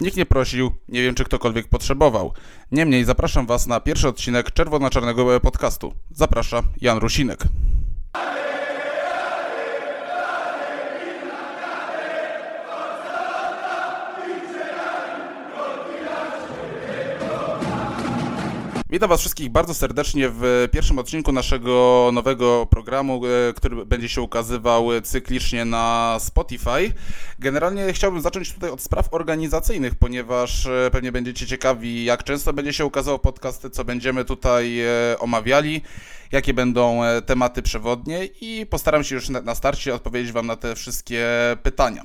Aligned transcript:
Nikt 0.00 0.16
nie 0.16 0.26
prosił, 0.26 0.70
nie 0.88 1.02
wiem 1.02 1.14
czy 1.14 1.24
ktokolwiek 1.24 1.68
potrzebował. 1.68 2.32
Niemniej 2.72 3.04
zapraszam 3.04 3.46
Was 3.46 3.66
na 3.66 3.80
pierwszy 3.80 4.08
odcinek 4.08 4.52
Czerwono-Czarnego 4.52 5.40
podcastu. 5.40 5.92
Zaprasza 6.10 6.62
Jan 6.80 6.98
Rusinek. 6.98 7.38
Witam 18.96 19.08
Was 19.08 19.20
wszystkich 19.20 19.50
bardzo 19.50 19.74
serdecznie 19.74 20.28
w 20.28 20.68
pierwszym 20.72 20.98
odcinku 20.98 21.32
naszego 21.32 22.10
nowego 22.12 22.66
programu, 22.66 23.22
e, 23.26 23.52
który 23.52 23.86
będzie 23.86 24.08
się 24.08 24.22
ukazywał 24.22 24.88
cyklicznie 25.02 25.64
na 25.64 26.16
Spotify. 26.20 26.92
Generalnie 27.38 27.92
chciałbym 27.92 28.20
zacząć 28.20 28.52
tutaj 28.52 28.70
od 28.70 28.80
spraw 28.80 29.14
organizacyjnych, 29.14 29.94
ponieważ 29.94 30.66
e, 30.66 30.90
pewnie 30.92 31.12
będziecie 31.12 31.46
ciekawi, 31.46 32.04
jak 32.04 32.24
często 32.24 32.52
będzie 32.52 32.72
się 32.72 32.86
ukazywał 32.86 33.18
podcast, 33.18 33.68
co 33.72 33.84
będziemy 33.84 34.24
tutaj 34.24 34.80
e, 34.80 35.18
omawiali, 35.18 35.82
jakie 36.32 36.54
będą 36.54 37.00
tematy 37.26 37.62
przewodnie 37.62 38.24
i 38.40 38.66
postaram 38.66 39.04
się 39.04 39.14
już 39.14 39.28
na 39.28 39.54
starcie 39.54 39.94
odpowiedzieć 39.94 40.32
Wam 40.32 40.46
na 40.46 40.56
te 40.56 40.74
wszystkie 40.74 41.26
pytania. 41.62 42.02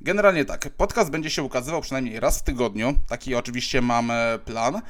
Generalnie 0.00 0.44
tak, 0.44 0.70
podcast 0.76 1.10
będzie 1.10 1.30
się 1.30 1.42
ukazywał 1.42 1.80
przynajmniej 1.80 2.20
raz 2.20 2.38
w 2.38 2.42
tygodniu, 2.42 2.94
taki 3.08 3.34
oczywiście 3.34 3.82
mam 3.82 4.12
plan. 4.44 4.80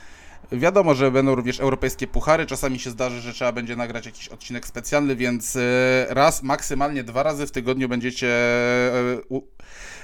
Wiadomo, 0.53 0.95
że 0.95 1.11
będą 1.11 1.35
również 1.35 1.61
europejskie 1.61 2.07
puchary. 2.07 2.47
Czasami 2.47 2.79
się 2.79 2.91
zdarzy, 2.91 3.21
że 3.21 3.33
trzeba 3.33 3.53
będzie 3.53 3.77
nagrać 3.77 4.07
jakiś 4.07 4.29
odcinek 4.29 4.67
specjalny, 4.67 5.17
więc 5.17 5.57
e, 5.57 6.07
raz, 6.09 6.43
maksymalnie 6.43 7.05
dwa 7.05 7.23
razy 7.23 7.47
w 7.47 7.51
tygodniu 7.51 7.89
będziecie, 7.89 8.29
e, 8.29 9.41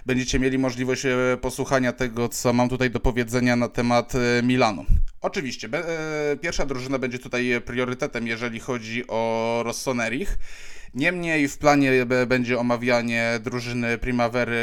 będziecie 0.06 0.38
mieli 0.38 0.59
możliwość 0.59 1.06
e, 1.06 1.36
posłuchania 1.41 1.92
tego, 1.92 2.28
co 2.28 2.52
mam 2.52 2.69
tutaj 2.69 2.91
do 2.91 3.00
powiedzenia 3.00 3.56
na 3.56 3.69
temat 3.69 4.12
Milanu. 4.42 4.84
Oczywiście, 5.20 5.69
pierwsza 6.41 6.67
drużyna 6.67 6.98
będzie 6.98 7.19
tutaj 7.19 7.61
priorytetem, 7.64 8.27
jeżeli 8.27 8.61
chodzi 8.61 9.05
o 9.08 9.61
Rossonerich. 9.64 10.39
Niemniej 10.97 11.48
w 11.48 11.58
planie 11.58 12.06
będzie 12.27 12.58
omawianie 12.58 13.41
drużyny 13.44 13.98
Primavery 13.98 14.56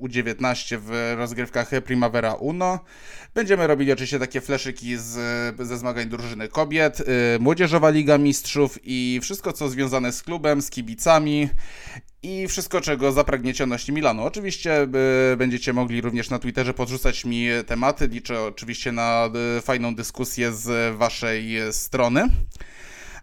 U19 0.00 0.78
w 0.80 1.14
rozgrywkach 1.16 1.70
Primavera 1.84 2.34
Uno. 2.34 2.80
Będziemy 3.34 3.66
robili 3.66 3.92
oczywiście 3.92 4.18
takie 4.18 4.40
fleszyki 4.40 4.96
z, 4.96 5.12
ze 5.66 5.78
zmagań 5.78 6.08
drużyny 6.08 6.48
kobiet, 6.48 7.00
y, 7.00 7.04
Młodzieżowa 7.40 7.90
Liga 7.90 8.18
Mistrzów 8.18 8.78
i 8.82 9.20
wszystko 9.22 9.52
co 9.52 9.68
związane 9.68 10.12
z 10.12 10.22
klubem, 10.22 10.62
z 10.62 10.70
kibicami 10.70 11.48
i 12.22 12.48
wszystko, 12.48 12.80
czego 12.80 13.12
zapragniecie 13.12 13.64
odnośnie 13.64 13.94
Milanu. 13.94 14.22
Oczywiście 14.22 14.82
y, 15.32 15.36
będziecie 15.36 15.72
mogli 15.72 16.00
również 16.00 16.30
na 16.30 16.38
Twitterze 16.38 16.74
podrzucać 16.74 17.24
mi 17.24 17.46
tematy. 17.66 18.08
Liczę 18.08 18.42
oczywiście 18.42 18.92
na 18.92 19.30
y, 19.58 19.60
fajną 19.60 19.94
dyskusję 19.94 20.52
z 20.52 20.96
Waszej 20.96 21.56
strony. 21.70 22.28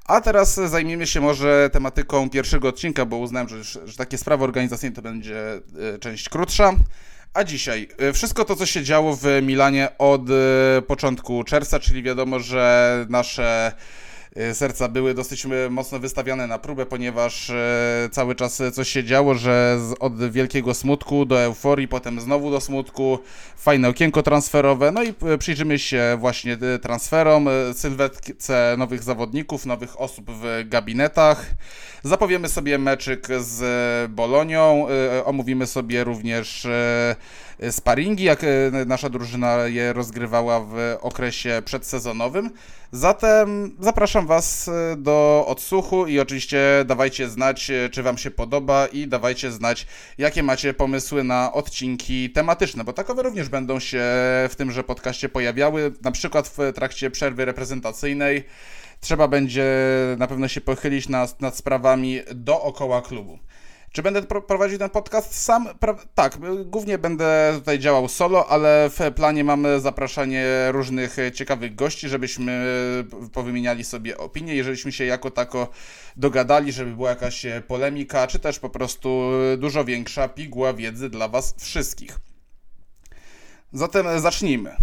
A 0.06 0.22
teraz 0.22 0.56
zajmiemy 0.56 1.08
się 1.08 1.22
może 1.22 1.70
tematyką 1.74 2.30
pierwszego 2.30 2.68
odcinka, 2.68 3.06
bo 3.06 3.18
uznałem, 3.18 3.50
że, 3.50 3.64
że 3.64 3.98
takie 3.98 4.18
sprawy 4.18 4.44
organizacyjne 4.44 4.96
to 4.96 5.02
będzie 5.02 5.62
y, 5.96 6.00
część 6.00 6.30
krótsza. 6.30 6.74
A 7.34 7.44
dzisiaj, 7.44 7.88
y, 8.02 8.14
wszystko 8.14 8.46
to, 8.46 8.56
co 8.56 8.66
się 8.66 8.84
działo 8.84 9.16
w 9.16 9.26
Milanie 9.42 9.90
od 9.98 10.22
y, 10.30 10.34
początku 10.88 11.44
czerwca, 11.44 11.80
czyli 11.80 12.04
wiadomo, 12.04 12.40
że 12.40 13.06
nasze 13.10 13.72
serca 14.54 14.88
były 14.88 15.14
dosyć 15.14 15.46
y, 15.46 15.70
mocno 15.70 16.00
wystawiane 16.00 16.48
na 16.48 16.60
próbę, 16.60 16.86
ponieważ 16.86 17.50
y, 17.50 17.54
cały 18.12 18.36
czas 18.36 18.62
coś 18.74 18.90
się 18.90 19.04
działo, 19.04 19.36
że 19.36 19.80
od 20.00 20.32
wielkiego 20.32 20.74
smutku 20.74 21.26
do 21.26 21.42
euforii, 21.42 21.88
potem 21.88 22.22
znowu 22.22 22.52
do 22.52 22.62
smutku, 22.62 23.20
fajne 23.58 23.90
okienko 23.90 24.24
transferowe, 24.24 24.92
no 24.92 25.04
i 25.04 25.14
przyjrzymy 25.40 25.80
się 25.80 26.18
właśnie 26.20 26.58
transferom, 26.82 27.50
sylwetce 27.74 28.76
nowych 28.78 29.04
zawodników, 29.04 29.66
nowych 29.66 30.02
osób 30.02 30.32
w 30.32 30.64
gabinetach. 30.66 31.46
Zapowiemy 32.04 32.50
sobie 32.50 32.78
meczyk 32.78 33.28
z 33.40 33.62
Bolonią, 34.12 34.88
omówimy 35.26 35.68
sobie 35.68 36.04
również 36.04 36.68
sparingi, 37.72 38.24
jak 38.24 38.46
nasza 38.86 39.10
drużyna 39.10 39.58
je 39.68 39.94
rozgrywała 39.94 40.60
w 40.60 40.98
okresie 41.02 41.62
przedsezonowym. 41.66 42.50
Zatem 42.96 43.76
zapraszam 43.80 44.28
Was 44.28 44.68
e, 44.68 44.96
do 44.98 45.46
odsłuchu 45.48 46.08
i 46.08 46.20
oczywiście 46.20 46.60
dawajcie 46.86 47.30
znać, 47.30 47.70
e, 47.70 47.90
czy 47.90 48.04
Wam 48.04 48.18
się 48.18 48.32
podoba 48.32 48.88
i 48.88 49.08
dawajcie 49.08 49.52
znać, 49.52 49.88
jakie 50.18 50.44
macie 50.44 50.74
pomysły 50.74 51.24
na 51.24 51.54
odcinki 51.54 52.30
tematyczne, 52.30 52.84
bo 52.84 52.94
takowe 52.94 53.24
również 53.24 53.50
będą 53.50 53.80
się 53.80 54.02
w 54.50 54.54
tymże 54.58 54.84
podcaście 54.84 55.30
pojawiały, 55.30 55.92
na 56.02 56.12
przykład 56.12 56.48
w 56.48 56.74
trakcie 56.76 57.12
przerwy 57.12 57.46
reprezentacyjnej. 57.46 58.44
Trzeba 59.04 59.28
będzie 59.28 59.66
na 60.18 60.28
pewno 60.28 60.48
się 60.48 60.62
pochylić 60.62 61.10
nad, 61.10 61.42
nad 61.42 61.58
sprawami 61.58 62.22
dookoła 62.36 63.02
klubu. 63.02 63.40
Czy 63.92 64.04
będę 64.04 64.22
prowadził 64.22 64.78
ten 64.78 64.90
podcast 64.90 65.44
sam? 65.44 65.68
Tak, 66.16 66.38
głównie 66.66 66.98
będę 66.98 67.52
tutaj 67.56 67.80
działał 67.80 68.08
solo, 68.08 68.48
ale 68.50 68.90
w 68.90 69.14
planie 69.16 69.44
mamy 69.44 69.80
zapraszanie 69.80 70.46
różnych 70.72 71.18
ciekawych 71.34 71.76
gości, 71.76 72.10
żebyśmy 72.10 72.66
powymieniali 73.34 73.84
sobie 73.84 74.18
opinie, 74.18 74.56
jeżeliśmy 74.56 74.92
się 74.92 75.06
jako 75.06 75.32
tako 75.32 75.68
dogadali, 76.16 76.72
żeby 76.72 76.92
była 76.92 77.10
jakaś 77.10 77.46
polemika, 77.68 78.28
czy 78.28 78.40
też 78.40 78.60
po 78.60 78.70
prostu 78.70 79.32
dużo 79.58 79.86
większa 79.86 80.28
piguła 80.28 80.74
wiedzy 80.74 81.10
dla 81.10 81.28
Was 81.28 81.56
wszystkich. 81.58 82.20
Zatem 83.74 84.20
zacznijmy. 84.20 84.76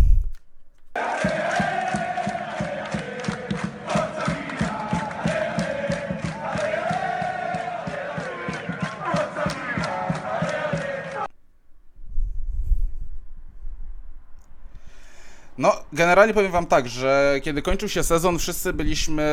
No, 15.59 15.73
generalnie 15.93 16.35
powiem 16.35 16.53
wam 16.53 16.67
tak, 16.67 16.89
że 16.89 17.41
kiedy 17.43 17.63
kończył 17.63 17.89
się 17.89 18.03
sezon, 18.03 18.39
wszyscy 18.39 18.73
byliśmy, 18.73 19.27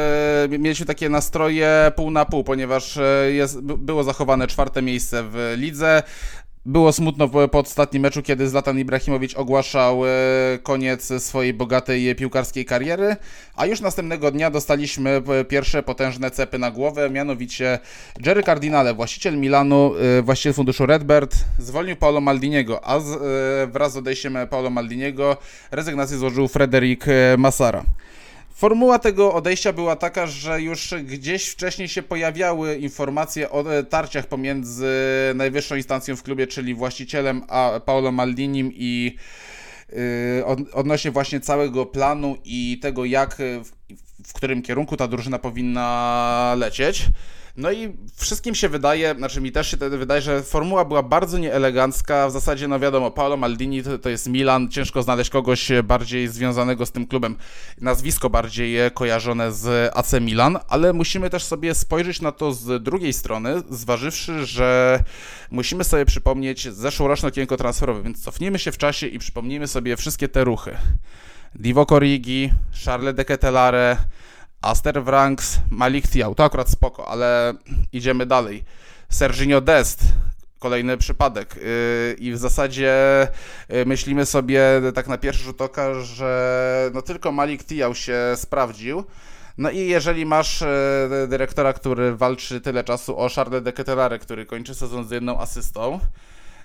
mieliśmy 0.59 0.85
takie 0.85 1.09
nastroje 1.09 1.91
pół 1.95 2.11
na 2.11 2.25
pół, 2.25 2.43
ponieważ 2.43 2.97
e, 2.97 3.31
jest, 3.31 3.61
było 3.61 4.03
zachowane 4.03 4.47
czwarte 4.47 4.81
miejsce 4.81 5.23
w 5.23 5.53
lidze. 5.57 6.03
Było 6.67 6.93
smutno 6.93 7.29
po 7.29 7.59
ostatnim 7.59 8.03
meczu, 8.03 8.21
kiedy 8.23 8.49
Zlatan 8.49 8.79
Ibrahimowicz 8.79 9.37
ogłaszał 9.37 10.05
e, 10.05 10.09
koniec 10.63 11.23
swojej 11.23 11.53
bogatej 11.53 12.15
piłkarskiej 12.15 12.65
kariery, 12.65 13.15
a 13.55 13.65
już 13.65 13.81
następnego 13.81 14.31
dnia 14.31 14.51
dostaliśmy 14.51 15.21
e, 15.39 15.45
pierwsze 15.45 15.83
potężne 15.83 16.31
cepy 16.31 16.59
na 16.59 16.71
głowę, 16.71 17.09
mianowicie 17.09 17.79
Jerry 18.25 18.43
Cardinale, 18.43 18.93
właściciel 18.93 19.37
Milanu, 19.37 19.93
e, 20.19 20.21
właściciel 20.21 20.53
funduszu 20.53 20.85
Redbird, 20.85 21.35
zwolnił 21.59 21.95
Paolo 21.95 22.21
Maldiniego, 22.21 22.85
a 22.85 22.99
wraz 23.67 23.93
z 23.93 23.97
odejściem 23.97 24.37
Paolo 24.49 24.69
Maldiniego 24.69 25.37
rezygnację 25.71 26.17
złożył 26.17 26.47
Frederic 26.47 27.01
Massara. 27.37 27.83
Formuła 28.57 28.99
tego 28.99 29.33
odejścia 29.33 29.73
była 29.73 29.95
taka, 29.95 30.27
że 30.27 30.61
już 30.61 30.93
gdzieś 31.03 31.47
wcześniej 31.47 31.87
się 31.87 32.03
pojawiały 32.03 32.75
informacje 32.75 33.49
o 33.49 33.73
e, 33.73 33.83
tarciach 33.83 34.27
pomiędzy 34.27 34.85
najwyższą 35.35 35.75
instancją 35.75 36.15
w 36.15 36.23
klubie, 36.23 36.47
czyli 36.47 36.75
właścicielem 36.75 37.43
a 37.47 37.79
Paolo 37.85 38.11
Maldinim 38.11 38.71
i 38.73 39.15
yy, 39.89 40.45
odnośnie 40.73 41.11
właśnie 41.11 41.39
całego 41.39 41.85
planu 41.85 42.37
i 42.45 42.79
tego, 42.81 43.05
jak 43.05 43.35
w, 43.63 43.71
w 44.27 44.33
którym 44.33 44.61
kierunku 44.61 44.97
ta 44.97 45.07
drużyna 45.07 45.39
powinna 45.39 46.55
lecieć. 46.57 47.05
No 47.57 47.71
i 47.71 47.97
wszystkim 48.15 48.55
się 48.55 48.69
wydaje, 48.69 49.15
znaczy 49.15 49.41
mi 49.41 49.51
też 49.51 49.71
się 49.71 49.77
wydaje, 49.77 50.21
że 50.21 50.43
formuła 50.43 50.85
była 50.85 51.03
bardzo 51.03 51.37
nieelegancka. 51.37 52.27
W 52.27 52.31
zasadzie, 52.31 52.67
no 52.67 52.79
wiadomo, 52.79 53.11
Paolo 53.11 53.37
Maldini 53.37 53.83
to, 53.83 53.97
to 53.97 54.09
jest 54.09 54.29
Milan, 54.29 54.69
ciężko 54.69 55.03
znaleźć 55.03 55.29
kogoś 55.29 55.71
bardziej 55.83 56.27
związanego 56.27 56.85
z 56.85 56.91
tym 56.91 57.07
klubem, 57.07 57.37
nazwisko 57.81 58.29
bardziej 58.29 58.91
kojarzone 58.93 59.51
z 59.51 59.91
AC 59.97 60.13
Milan, 60.21 60.57
ale 60.69 60.93
musimy 60.93 61.29
też 61.29 61.43
sobie 61.43 61.75
spojrzeć 61.75 62.21
na 62.21 62.31
to 62.31 62.53
z 62.53 62.83
drugiej 62.83 63.13
strony, 63.13 63.61
zważywszy, 63.69 64.45
że 64.45 64.99
musimy 65.51 65.83
sobie 65.83 66.05
przypomnieć 66.05 66.73
zeszłoroczne 66.73 67.29
okienko 67.29 67.57
transferowe, 67.57 68.03
więc 68.03 68.23
cofnijmy 68.23 68.59
się 68.59 68.71
w 68.71 68.77
czasie 68.77 69.07
i 69.07 69.19
przypomnijmy 69.19 69.67
sobie 69.67 69.97
wszystkie 69.97 70.27
te 70.27 70.43
ruchy. 70.43 70.77
Divo 71.55 71.85
Corrigi, 71.85 72.53
Charles 72.85 73.15
de 73.15 73.25
Ketelare, 73.25 73.97
Aster 74.61 75.03
Wranks, 75.03 75.59
Malik 75.71 76.07
Thiał. 76.07 76.35
To 76.35 76.43
akurat 76.43 76.69
spoko, 76.69 77.07
ale 77.07 77.53
idziemy 77.93 78.25
dalej. 78.25 78.63
Serginio 79.09 79.61
Dest, 79.61 80.01
kolejny 80.59 80.97
przypadek. 80.97 81.55
Yy, 81.55 82.15
I 82.19 82.31
w 82.31 82.37
zasadzie 82.37 82.93
yy, 83.69 83.85
myślimy 83.85 84.25
sobie 84.25 84.61
tak 84.95 85.07
na 85.07 85.17
pierwszy 85.17 85.43
rzut 85.43 85.61
oka, 85.61 85.93
że 85.93 86.91
no 86.93 87.01
tylko 87.01 87.31
Malik 87.31 87.63
Thiał 87.63 87.95
się 87.95 88.17
sprawdził. 88.35 89.03
No 89.57 89.69
i 89.69 89.77
jeżeli 89.77 90.25
masz 90.25 90.61
yy, 90.61 91.27
dyrektora, 91.27 91.73
który 91.73 92.15
walczy 92.15 92.61
tyle 92.61 92.83
czasu 92.83 93.19
o 93.19 93.29
Charles 93.29 93.63
de 93.63 93.73
Ketelare, 93.73 94.19
który 94.19 94.45
kończy 94.45 94.75
sezon 94.75 95.07
z 95.07 95.11
jedną 95.11 95.39
asystą, 95.39 95.99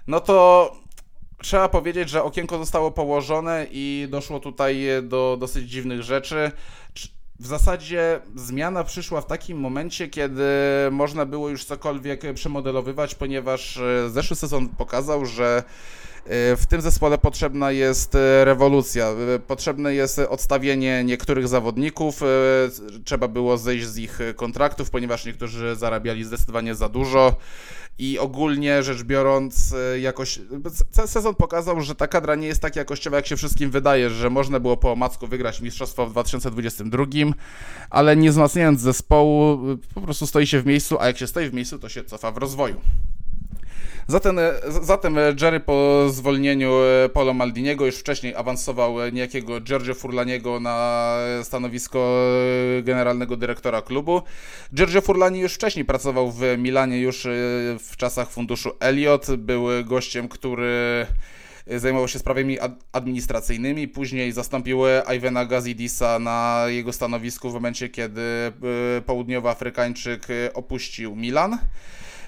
no 0.06 0.20
to 0.20 0.70
trzeba 1.42 1.68
powiedzieć, 1.68 2.08
że 2.10 2.22
okienko 2.22 2.58
zostało 2.58 2.90
położone 2.90 3.66
i 3.70 4.06
doszło 4.10 4.40
tutaj 4.40 4.86
do 5.02 5.36
dosyć 5.40 5.70
dziwnych 5.70 6.02
rzeczy. 6.02 6.52
W 7.42 7.46
zasadzie 7.46 8.20
zmiana 8.34 8.84
przyszła 8.84 9.20
w 9.20 9.26
takim 9.26 9.58
momencie, 9.58 10.08
kiedy 10.08 10.44
można 10.90 11.26
było 11.26 11.48
już 11.48 11.64
cokolwiek 11.64 12.22
przemodelowywać, 12.34 13.14
ponieważ 13.14 13.76
e, 13.76 14.10
zeszły 14.10 14.36
sezon 14.36 14.68
pokazał, 14.68 15.26
że 15.26 15.62
w 16.26 16.62
tym 16.69 16.80
zespole 16.80 17.19
potrzebna 17.19 17.70
jest 17.70 18.14
e, 18.14 18.44
rewolucja. 18.44 19.14
Potrzebne 19.46 19.94
jest 19.94 20.19
odstawienie 20.19 21.04
niektórych 21.04 21.48
zawodników. 21.48 22.20
Trzeba 23.04 23.28
było 23.28 23.58
zejść 23.58 23.86
z 23.86 23.98
ich 23.98 24.19
kontraktów, 24.36 24.90
ponieważ 24.90 25.24
niektórzy 25.24 25.76
zarabiali 25.76 26.24
zdecydowanie 26.24 26.74
za 26.74 26.88
dużo 26.88 27.36
i 27.98 28.19
ogólnie 28.19 28.82
rzecz 28.82 29.02
biorąc, 29.02 29.74
e, 29.94 30.00
jakoś 30.00 30.40
sezon 31.06 31.34
pokazał, 31.34 31.80
że 31.80 31.94
ta 31.94 32.08
kadra 32.08 32.34
nie 32.34 32.46
jest 32.46 32.62
tak 32.62 32.76
jakościowa, 32.76 33.16
jak 33.16 33.26
się 33.26 33.36
wszystkim 33.36 33.70
wydaje, 33.70 34.10
że 34.10 34.30
można 34.30 34.60
było 34.60 34.76
po 34.76 34.92
omacku 34.92 35.26
wygrać 35.26 35.60
mistrzostwo 35.60 36.06
w 36.06 36.10
2022, 36.10 37.04
ale 37.90 38.16
nie 38.16 38.30
wzmacniając 38.30 38.80
zespołu, 38.80 39.58
po 39.94 40.00
prostu 40.00 40.26
stoi 40.26 40.46
się 40.46 40.60
w 40.60 40.66
miejscu, 40.66 41.00
a 41.00 41.06
jak 41.06 41.18
się 41.18 41.26
stoi 41.26 41.50
w 41.50 41.54
miejscu, 41.54 41.78
to 41.78 41.88
się 41.88 42.04
cofa 42.04 42.30
w 42.30 42.36
rozwoju. 42.36 42.80
Zatem, 44.08 44.38
zatem 44.82 45.16
Jerry 45.40 45.60
po 45.60 46.06
zwolnieniu 46.10 46.72
Polo 47.12 47.34
Maldiniego 47.34 47.87
już 47.87 47.96
wcześniej 47.96 48.34
awansował 48.34 48.94
niejakiego 49.12 49.60
Giorgio 49.60 49.94
Furlaniego 49.94 50.60
na 50.60 51.16
stanowisko 51.43 52.16
generalnego 52.82 53.37
dyrektora 53.37 53.82
klubu. 53.82 54.22
Giorgio 54.75 55.00
Furlani 55.00 55.40
już 55.40 55.54
wcześniej 55.54 55.84
pracował 55.84 56.32
w 56.32 56.40
Milanie, 56.58 57.00
już 57.00 57.26
w 57.78 57.96
czasach 57.96 58.31
funduszu 58.31 58.70
Elliot. 58.81 59.26
Był 59.37 59.66
gościem, 59.84 60.28
który 60.28 61.06
zajmował 61.66 62.08
się 62.08 62.19
sprawami 62.19 62.58
administracyjnymi, 62.93 63.88
później 63.88 64.32
zastąpił 64.32 64.81
Ivana 65.16 65.44
Gazidisa 65.44 66.19
na 66.19 66.64
jego 66.69 66.93
stanowisku 66.93 67.50
w 67.50 67.54
momencie, 67.54 67.88
kiedy 67.88 68.22
południowy 69.06 69.49
Afrykańczyk 69.49 70.26
opuścił 70.54 71.16
Milan. 71.16 71.58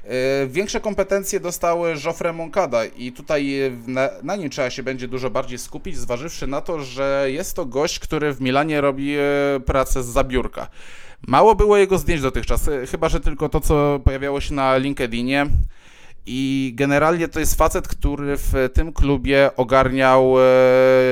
E, 0.04 0.46
większe 0.46 0.80
kompetencje 0.80 1.40
dostały 1.40 1.94
Joffre 2.04 2.32
Moncada 2.32 2.84
i 2.84 3.12
tutaj 3.12 3.72
na, 3.86 4.08
na, 4.22 4.36
nim 4.36 4.50
trzeba 4.50 4.70
się 4.70 4.82
będzie 4.82 5.08
dużo 5.08 5.30
bardziej 5.30 5.58
skupić, 5.58 5.96
zważywszy 5.96 6.46
na 6.46 6.60
to, 6.60 6.80
że 6.80 7.26
jest 7.30 7.56
to 7.56 7.66
gość, 7.66 7.98
który 7.98 8.32
w 8.32 8.40
Milanie 8.40 8.80
robi 8.80 9.14
e, 9.16 9.22
pracę 9.66 10.02
z 10.02 10.06
zabiórka. 10.06 10.68
Mało 11.26 11.54
było 11.54 11.76
jego 11.76 11.98
zdjęć 11.98 12.22
dotychczas, 12.22 12.68
e, 12.68 12.86
chyba 12.86 13.08
że 13.08 13.20
tylko 13.20 13.48
to, 13.48 13.60
co 13.60 14.00
pojawiało 14.04 14.40
się 14.40 14.54
na 14.54 14.76
LinkedInie. 14.76 15.46
I 16.26 16.72
generalnie 16.74 17.28
to 17.28 17.40
jest 17.40 17.54
facet, 17.54 17.88
który 17.88 18.36
w 18.36 18.70
tym 18.74 18.92
klubie 18.92 19.50
ogarniał 19.56 20.34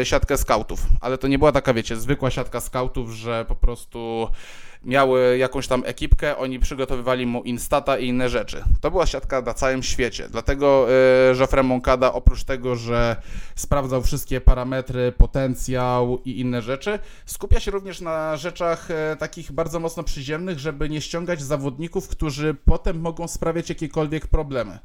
siatkę 0.04 0.38
scoutów. 0.38 0.80
Ale 1.00 1.18
to 1.18 1.28
nie 1.28 1.38
była 1.38 1.52
taka, 1.52 1.74
wiecie, 1.74 1.96
zwykła 1.96 2.30
siatka 2.30 2.60
scoutów, 2.60 3.10
że 3.10 3.44
po 3.48 3.54
prostu 3.54 4.28
miały 4.84 5.38
jakąś 5.38 5.66
tam 5.66 5.82
ekipkę, 5.86 6.36
oni 6.36 6.58
przygotowywali 6.58 7.26
mu 7.26 7.42
instata 7.42 7.98
i 7.98 8.06
inne 8.06 8.28
rzeczy. 8.28 8.64
To 8.80 8.90
była 8.90 9.06
siatka 9.06 9.42
na 9.42 9.54
całym 9.54 9.82
świecie, 9.82 10.28
dlatego 10.30 10.86
Joffre 11.40 11.62
Moncada 11.62 12.12
oprócz 12.12 12.44
tego, 12.44 12.76
że 12.76 13.16
sprawdzał 13.54 14.02
wszystkie 14.02 14.40
parametry, 14.40 15.12
potencjał 15.12 16.18
i 16.24 16.40
inne 16.40 16.62
rzeczy, 16.62 16.98
skupia 17.26 17.60
się 17.60 17.70
również 17.70 18.00
na 18.00 18.36
rzeczach 18.36 18.90
y, 18.90 19.16
takich 19.16 19.52
bardzo 19.52 19.80
mocno 19.80 20.02
przyziemnych, 20.02 20.58
żeby 20.58 20.88
nie 20.88 21.00
ściągać 21.00 21.42
zawodników, 21.42 22.08
którzy 22.08 22.54
potem 22.64 23.00
mogą 23.00 23.28
sprawiać 23.28 23.68
jakiekolwiek 23.68 24.26
problemy. 24.26 24.78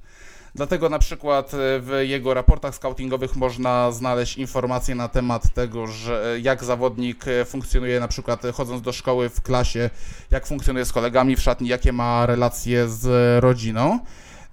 Dlatego 0.55 0.89
na 0.89 0.99
przykład 0.99 1.53
e, 1.53 1.57
w 1.79 1.99
jego 2.01 2.33
raportach 2.33 2.75
scoutingowych 2.75 3.35
można 3.35 3.91
znaleźć 3.91 4.37
informacje 4.37 4.95
na 4.95 5.07
temat 5.07 5.53
tego, 5.53 5.87
że 5.87 6.33
e, 6.35 6.39
jak 6.39 6.63
zawodnik 6.63 7.27
e, 7.27 7.45
funkcjonuje 7.45 7.99
na 7.99 8.07
przykład 8.07 8.41
chodząc 8.53 8.81
do 8.81 8.93
szkoły 8.93 9.29
w 9.29 9.41
klasie, 9.41 9.89
jak 10.31 10.47
funkcjonuje 10.47 10.85
z 10.85 10.91
kolegami 10.91 11.35
w 11.35 11.41
szatni, 11.41 11.67
jakie 11.67 11.93
ma 11.93 12.25
relacje 12.25 12.89
z 12.89 13.07
rodziną. 13.43 13.99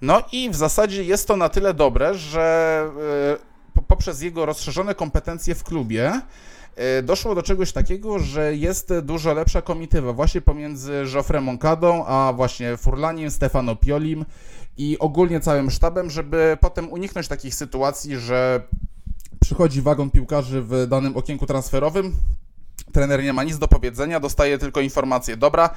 No 0.01 0.21
i 0.31 0.49
w 0.49 0.55
zasadzie 0.55 1.03
jest 1.03 1.27
to 1.27 1.37
na 1.37 1.49
tyle 1.49 1.73
dobre, 1.73 2.13
że 2.15 2.85
poprzez 3.87 4.21
jego 4.21 4.45
rozszerzone 4.45 4.95
kompetencje 4.95 5.55
w 5.55 5.63
klubie 5.63 6.21
doszło 7.03 7.35
do 7.35 7.43
czegoś 7.43 7.71
takiego, 7.71 8.19
że 8.19 8.55
jest 8.55 8.93
dużo 9.03 9.33
lepsza 9.33 9.61
komitywa 9.61 10.13
właśnie 10.13 10.41
pomiędzy 10.41 11.03
Joffre 11.13 11.41
Moncadą, 11.41 12.05
a 12.05 12.33
właśnie 12.35 12.77
Furlanim, 12.77 13.31
Stefano 13.31 13.75
Piolim 13.75 14.25
i 14.77 14.99
ogólnie 14.99 15.39
całym 15.39 15.71
sztabem, 15.71 16.09
żeby 16.09 16.57
potem 16.61 16.91
uniknąć 16.91 17.27
takich 17.27 17.55
sytuacji, 17.55 18.17
że 18.17 18.61
przychodzi 19.39 19.81
wagon 19.81 20.09
piłkarzy 20.09 20.61
w 20.61 20.87
danym 20.87 21.17
okienku 21.17 21.45
transferowym, 21.45 22.13
trener 22.93 23.23
nie 23.23 23.33
ma 23.33 23.43
nic 23.43 23.57
do 23.57 23.67
powiedzenia, 23.67 24.19
dostaje 24.19 24.57
tylko 24.57 24.81
informację, 24.81 25.37
dobra, 25.37 25.69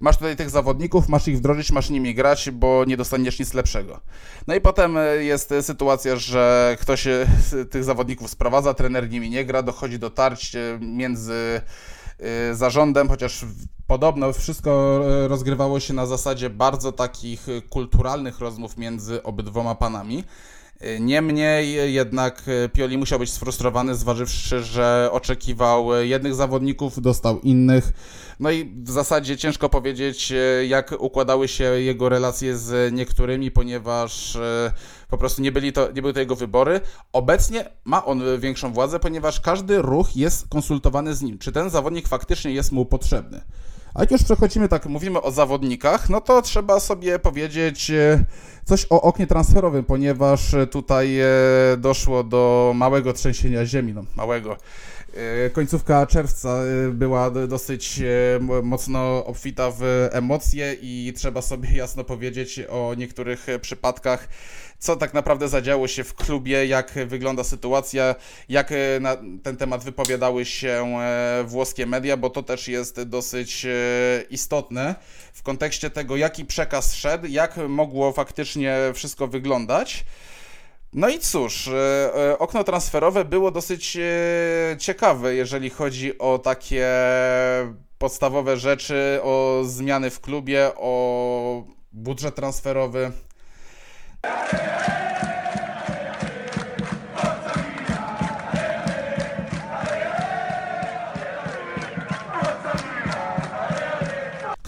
masz 0.00 0.16
tutaj 0.16 0.36
tych 0.36 0.50
zawodników, 0.50 1.08
masz 1.08 1.28
ich 1.28 1.38
wdrożyć, 1.38 1.72
masz 1.72 1.90
nimi 1.90 2.14
grać, 2.14 2.50
bo 2.50 2.84
nie 2.84 2.96
dostaniesz 2.96 3.38
nic 3.38 3.54
lepszego. 3.54 4.00
No 4.46 4.54
i 4.54 4.60
potem 4.60 4.96
jest 5.18 5.54
sytuacja, 5.60 6.16
że 6.16 6.76
ktoś 6.80 7.08
tych 7.70 7.84
zawodników 7.84 8.30
sprowadza, 8.30 8.74
trener 8.74 9.10
nimi 9.10 9.30
nie 9.30 9.44
gra, 9.44 9.62
dochodzi 9.62 9.98
do 9.98 10.10
tarć 10.10 10.52
między 10.80 11.60
zarządem, 12.52 13.08
chociaż 13.08 13.44
Podobno 13.92 14.32
wszystko 14.32 15.00
e, 15.24 15.28
rozgrywało 15.28 15.80
się 15.80 15.94
na 15.94 16.06
zasadzie 16.06 16.50
bardzo 16.50 16.92
takich 16.92 17.46
kulturalnych 17.70 18.38
rozmów 18.38 18.76
między 18.76 19.22
obydwoma 19.22 19.74
panami. 19.74 20.24
E, 20.82 21.00
niemniej 21.00 21.94
jednak 21.94 22.42
e, 22.46 22.68
Pioli 22.68 22.98
musiał 22.98 23.18
być 23.18 23.32
sfrustrowany, 23.32 23.94
zważywszy, 23.94 24.62
że 24.62 25.08
oczekiwał 25.12 26.02
jednych 26.02 26.34
zawodników, 26.34 27.02
dostał 27.02 27.40
innych. 27.40 27.92
No 28.40 28.50
i 28.50 28.72
w 28.84 28.90
zasadzie 28.90 29.36
ciężko 29.36 29.68
powiedzieć, 29.68 30.32
jak 30.68 30.94
układały 30.98 31.48
się 31.48 31.64
jego 31.64 32.08
relacje 32.08 32.56
z 32.56 32.92
niektórymi, 32.92 33.50
ponieważ 33.50 34.38
po 35.08 35.18
prostu 35.18 35.42
nie, 35.42 35.52
byli 35.52 35.72
to, 35.72 35.92
nie 35.92 36.02
były 36.02 36.14
to 36.14 36.20
jego 36.20 36.36
wybory. 36.36 36.80
Obecnie 37.12 37.64
ma 37.84 38.04
on 38.04 38.22
większą 38.38 38.72
władzę, 38.72 38.98
ponieważ 38.98 39.40
każdy 39.40 39.82
ruch 39.82 40.16
jest 40.16 40.48
konsultowany 40.48 41.14
z 41.14 41.22
nim. 41.22 41.38
Czy 41.38 41.52
ten 41.52 41.70
zawodnik 41.70 42.08
faktycznie 42.08 42.52
jest 42.52 42.72
mu 42.72 42.86
potrzebny? 42.86 43.40
A 43.94 44.00
jak 44.00 44.10
już 44.10 44.22
przechodzimy, 44.22 44.68
tak 44.68 44.86
mówimy 44.86 45.22
o 45.22 45.30
zawodnikach, 45.30 46.08
no 46.10 46.20
to 46.20 46.42
trzeba 46.42 46.80
sobie 46.80 47.18
powiedzieć 47.18 47.90
e, 47.90 48.24
coś 48.64 48.86
o 48.90 49.02
oknie 49.02 49.26
transferowym, 49.26 49.84
ponieważ 49.84 50.54
tutaj 50.70 51.20
e, 51.20 51.26
doszło 51.78 52.24
do 52.24 52.72
małego 52.76 53.12
trzęsienia 53.12 53.66
ziemi, 53.66 53.92
no 53.92 54.04
małego. 54.16 54.56
E, 55.14 55.50
końcówka 55.50 56.06
czerwca 56.06 56.60
była 56.90 57.30
dosyć 57.30 58.00
mocno 58.62 59.24
obfita 59.24 59.70
w 59.70 60.08
emocje 60.12 60.76
i 60.82 61.12
trzeba 61.16 61.42
sobie 61.42 61.72
jasno 61.82 62.04
powiedzieć 62.04 62.60
o 62.68 62.94
niektórych 62.94 63.46
przypadkach, 63.60 64.28
co 64.82 64.96
tak 64.96 65.14
naprawdę 65.14 65.48
zadziało 65.48 65.88
się 65.88 66.04
w 66.04 66.14
klubie, 66.14 66.66
jak 66.66 66.92
wygląda 67.06 67.44
sytuacja, 67.44 68.14
jak 68.48 68.72
e, 68.72 69.00
na 69.00 69.16
ten 69.42 69.56
temat 69.56 69.84
wypowiadały 69.84 70.44
się 70.44 70.68
e, 70.68 71.44
włoskie 71.46 71.86
media, 71.86 72.16
bo 72.16 72.30
to 72.30 72.42
też 72.42 72.68
jest 72.68 73.02
dosyć 73.02 73.64
e, 73.64 73.68
istotne 74.30 74.94
w 75.32 75.42
kontekście 75.42 75.90
tego, 75.90 76.16
jaki 76.16 76.44
przekaz 76.44 76.94
szedł, 76.94 77.26
jak 77.26 77.56
mogło 77.68 78.12
faktycznie 78.12 78.76
wszystko 78.94 79.26
wyglądać. 79.26 80.04
No 80.92 81.08
i 81.08 81.18
cóż, 81.18 81.70
okno 82.38 82.64
transferowe 82.64 83.24
było 83.24 83.50
dosyć 83.50 83.98
ciekawe, 84.78 85.34
jeżeli 85.34 85.70
chodzi 85.70 86.18
o 86.18 86.38
takie 86.38 86.88
podstawowe 87.98 88.56
rzeczy, 88.56 89.20
o 89.22 89.62
zmiany 89.64 90.10
w 90.10 90.20
klubie, 90.20 90.70
o 90.76 91.64
budżet 91.92 92.34
transferowy. 92.34 93.12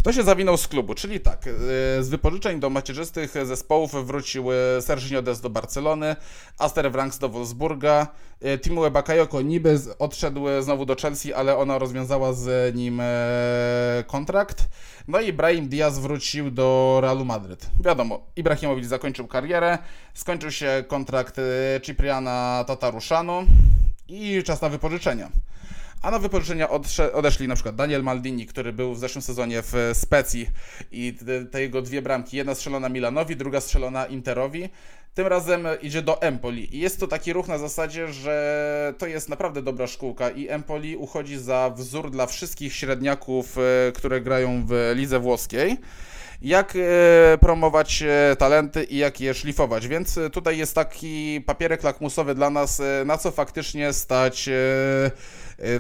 Kto 0.05 0.13
się 0.13 0.23
zawinął 0.23 0.57
z 0.57 0.69
klubu? 0.69 0.95
Czyli 0.95 1.21
tak, 1.21 1.47
e, 1.47 1.51
z 2.03 2.09
wypożyczeń 2.09 2.61
do 2.61 2.71
macierzystych 2.71 3.35
zespołów 3.45 4.07
wrócił 4.07 4.47
Serginio 4.81 5.23
Des 5.23 5.41
do 5.41 5.51
Barcelony, 5.51 6.17
Aster 6.59 6.93
Wranks 6.93 7.19
do 7.19 7.29
Wolfsburga, 7.29 8.07
e, 8.41 8.59
Timu 8.59 8.91
Bakayoko 8.91 9.43
niby 9.43 9.81
odszedł 9.99 10.45
znowu 10.61 10.87
do 10.87 10.97
Chelsea, 10.97 11.33
ale 11.33 11.57
ona 11.57 11.79
rozwiązała 11.79 12.33
z 12.33 12.75
nim 12.75 13.01
e, 13.01 13.05
kontrakt. 14.07 14.69
No 15.09 15.21
i 15.21 15.33
Brahim 15.33 15.69
Diaz 15.69 15.99
wrócił 15.99 16.51
do 16.51 16.99
Realu 17.03 17.25
Madryt. 17.25 17.71
Wiadomo, 17.81 18.27
Ibrahimowicz 18.37 18.87
zakończył 18.87 19.27
karierę, 19.27 19.79
skończył 20.15 20.51
się 20.51 20.85
kontrakt 20.89 21.37
Cipriana 21.83 22.65
Tataruszanu 22.67 23.47
i 24.09 24.43
czas 24.43 24.63
na 24.63 24.69
wypożyczenia 24.69 25.31
a 26.05 26.11
na 26.11 26.19
wypożyczenia 26.19 26.69
odeszli 27.13 27.49
na 27.49 27.55
przykład 27.55 27.77
Daniel 27.77 28.03
Maldini, 28.03 28.47
który 28.47 28.73
był 28.73 28.95
w 28.95 28.99
zeszłym 28.99 29.23
sezonie 29.23 29.63
w 29.63 29.91
Specji 29.93 30.51
i 30.93 31.15
te, 31.51 31.63
jego 31.63 31.83
dwie 31.83 32.03
bramki, 32.03 32.37
jedna 32.37 32.55
strzelona 32.55 32.89
Milanowi, 32.89 33.37
druga 33.37 33.61
strzelona 33.61 34.07
Interowi, 34.07 34.69
tym 35.15 35.27
razem 35.27 35.67
idzie 35.83 36.03
do 36.03 36.23
Empoli. 36.23 36.77
I 36.77 36.81
jest 36.81 37.01
to 37.01 37.07
taki 37.07 37.33
ruch 37.33 37.49
na 37.49 37.59
zasadzie, 37.59 38.13
że 38.13 38.95
to 38.99 39.07
jest 39.07 39.29
naprawdę 39.29 39.63
dobra 39.63 39.87
szkółka 39.87 40.31
i 40.31 40.49
Empoli 40.49 40.97
uchodzi 40.97 41.39
za 41.39 41.71
wzór 41.77 42.11
dla 42.11 42.27
wszystkich 42.27 42.75
średniaków, 42.75 43.59
e, 43.59 43.93
które 43.93 44.21
grają 44.21 44.67
w 44.67 44.93
lidze 44.95 45.21
włoskiej. 45.21 45.77
Jak 46.43 46.77
e, 46.77 47.39
promować 47.39 48.03
e, 48.03 48.37
talenty 48.37 48.85
i 48.85 48.97
jak 48.97 49.21
je 49.21 49.35
szlifować. 49.35 49.89
Więc 49.89 50.19
tutaj 50.33 50.59
jest 50.59 50.75
taki 50.75 51.41
papierek 51.47 51.83
lakmusowy 51.83 52.35
dla 52.35 52.51
nas, 52.51 52.83
na 53.05 53.19
co 53.19 53.31
faktycznie 53.31 53.93
stać 53.93 54.49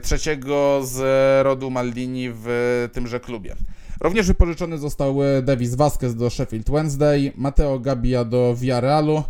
trzeciego 0.03 0.81
z 0.85 1.01
rodu 1.45 1.71
Maldini 1.71 2.29
w 2.33 2.89
tymże 2.93 3.21
klubie. 3.21 3.57
Również 4.01 4.27
wypożyczony 4.27 4.79
został 4.79 5.19
Davis 5.43 5.75
Vasquez 5.75 6.15
do 6.15 6.31
Sheffield 6.31 6.71
Wednesday, 6.71 7.33
Matteo 7.37 7.79
Gabbia 7.79 8.25
do 8.25 8.55
Villarrealu, 8.55 9.23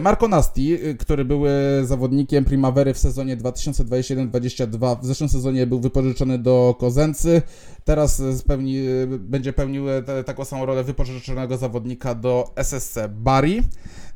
Marco 0.00 0.28
Nasti, 0.28 0.74
y, 0.84 0.94
który 0.94 1.24
był 1.24 1.42
zawodnikiem 1.82 2.44
Primavery 2.44 2.94
w 2.94 2.98
sezonie 2.98 3.36
2021-2022, 3.36 5.00
w 5.00 5.06
zeszłym 5.06 5.28
sezonie 5.28 5.66
był 5.66 5.80
wypożyczony 5.80 6.38
do 6.38 6.76
Kozency, 6.78 7.42
teraz 7.84 8.22
spełni, 8.38 8.82
będzie 9.06 9.52
pełnił 9.52 9.86
te, 10.06 10.24
taką 10.24 10.44
samą 10.44 10.66
rolę 10.66 10.84
wypożyczonego 10.84 11.56
zawodnika 11.56 12.14
do 12.14 12.50
SSC 12.56 12.98
Bari, 13.08 13.62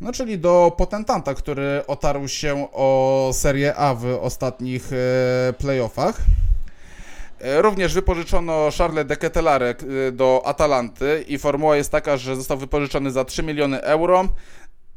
no 0.01 0.13
czyli 0.13 0.39
do 0.39 0.73
potentanta, 0.77 1.35
który 1.35 1.83
otarł 1.87 2.29
się 2.29 2.69
o 2.73 3.31
Serię 3.33 3.77
A 3.77 3.95
w 3.95 4.05
ostatnich 4.21 4.91
playoffach. 5.59 6.21
E, 7.41 7.63
również 7.63 7.95
wypożyczono 7.95 8.69
Charles 8.79 9.07
de 9.07 9.17
Ketelare 9.17 9.75
e, 10.09 10.13
do 10.13 10.43
Atalanty 10.45 11.25
i 11.29 11.39
formuła 11.39 11.77
jest 11.77 11.93
taka, 11.93 12.17
że 12.17 12.37
został 12.37 12.59
wypożyczony 12.59 13.11
za 13.11 13.25
3 13.25 13.43
miliony 13.43 13.83
euro 13.83 14.29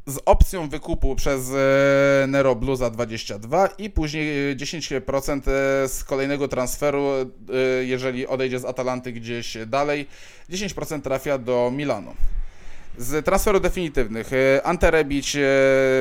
z 0.06 0.18
opcją 0.24 0.68
wykupu 0.68 1.16
przez 1.16 1.50
e, 1.50 2.26
Nero 2.28 2.54
Blue 2.54 2.76
za 2.76 2.90
22 2.90 3.66
i 3.66 3.90
później 3.90 4.56
10% 4.56 5.40
z 5.88 6.04
kolejnego 6.04 6.48
transferu, 6.48 7.10
jeżeli 7.82 8.26
odejdzie 8.26 8.58
z 8.58 8.64
Atalanty 8.64 9.12
gdzieś 9.12 9.56
dalej, 9.66 10.06
10% 10.50 11.00
trafia 11.00 11.38
do 11.38 11.72
Milanu. 11.74 12.14
Z 12.98 13.24
transferu 13.24 13.60
definitywnych 13.60 14.32
e, 14.32 14.66
Ante 14.66 14.90
Rebic 14.90 15.34
e, 15.36 15.40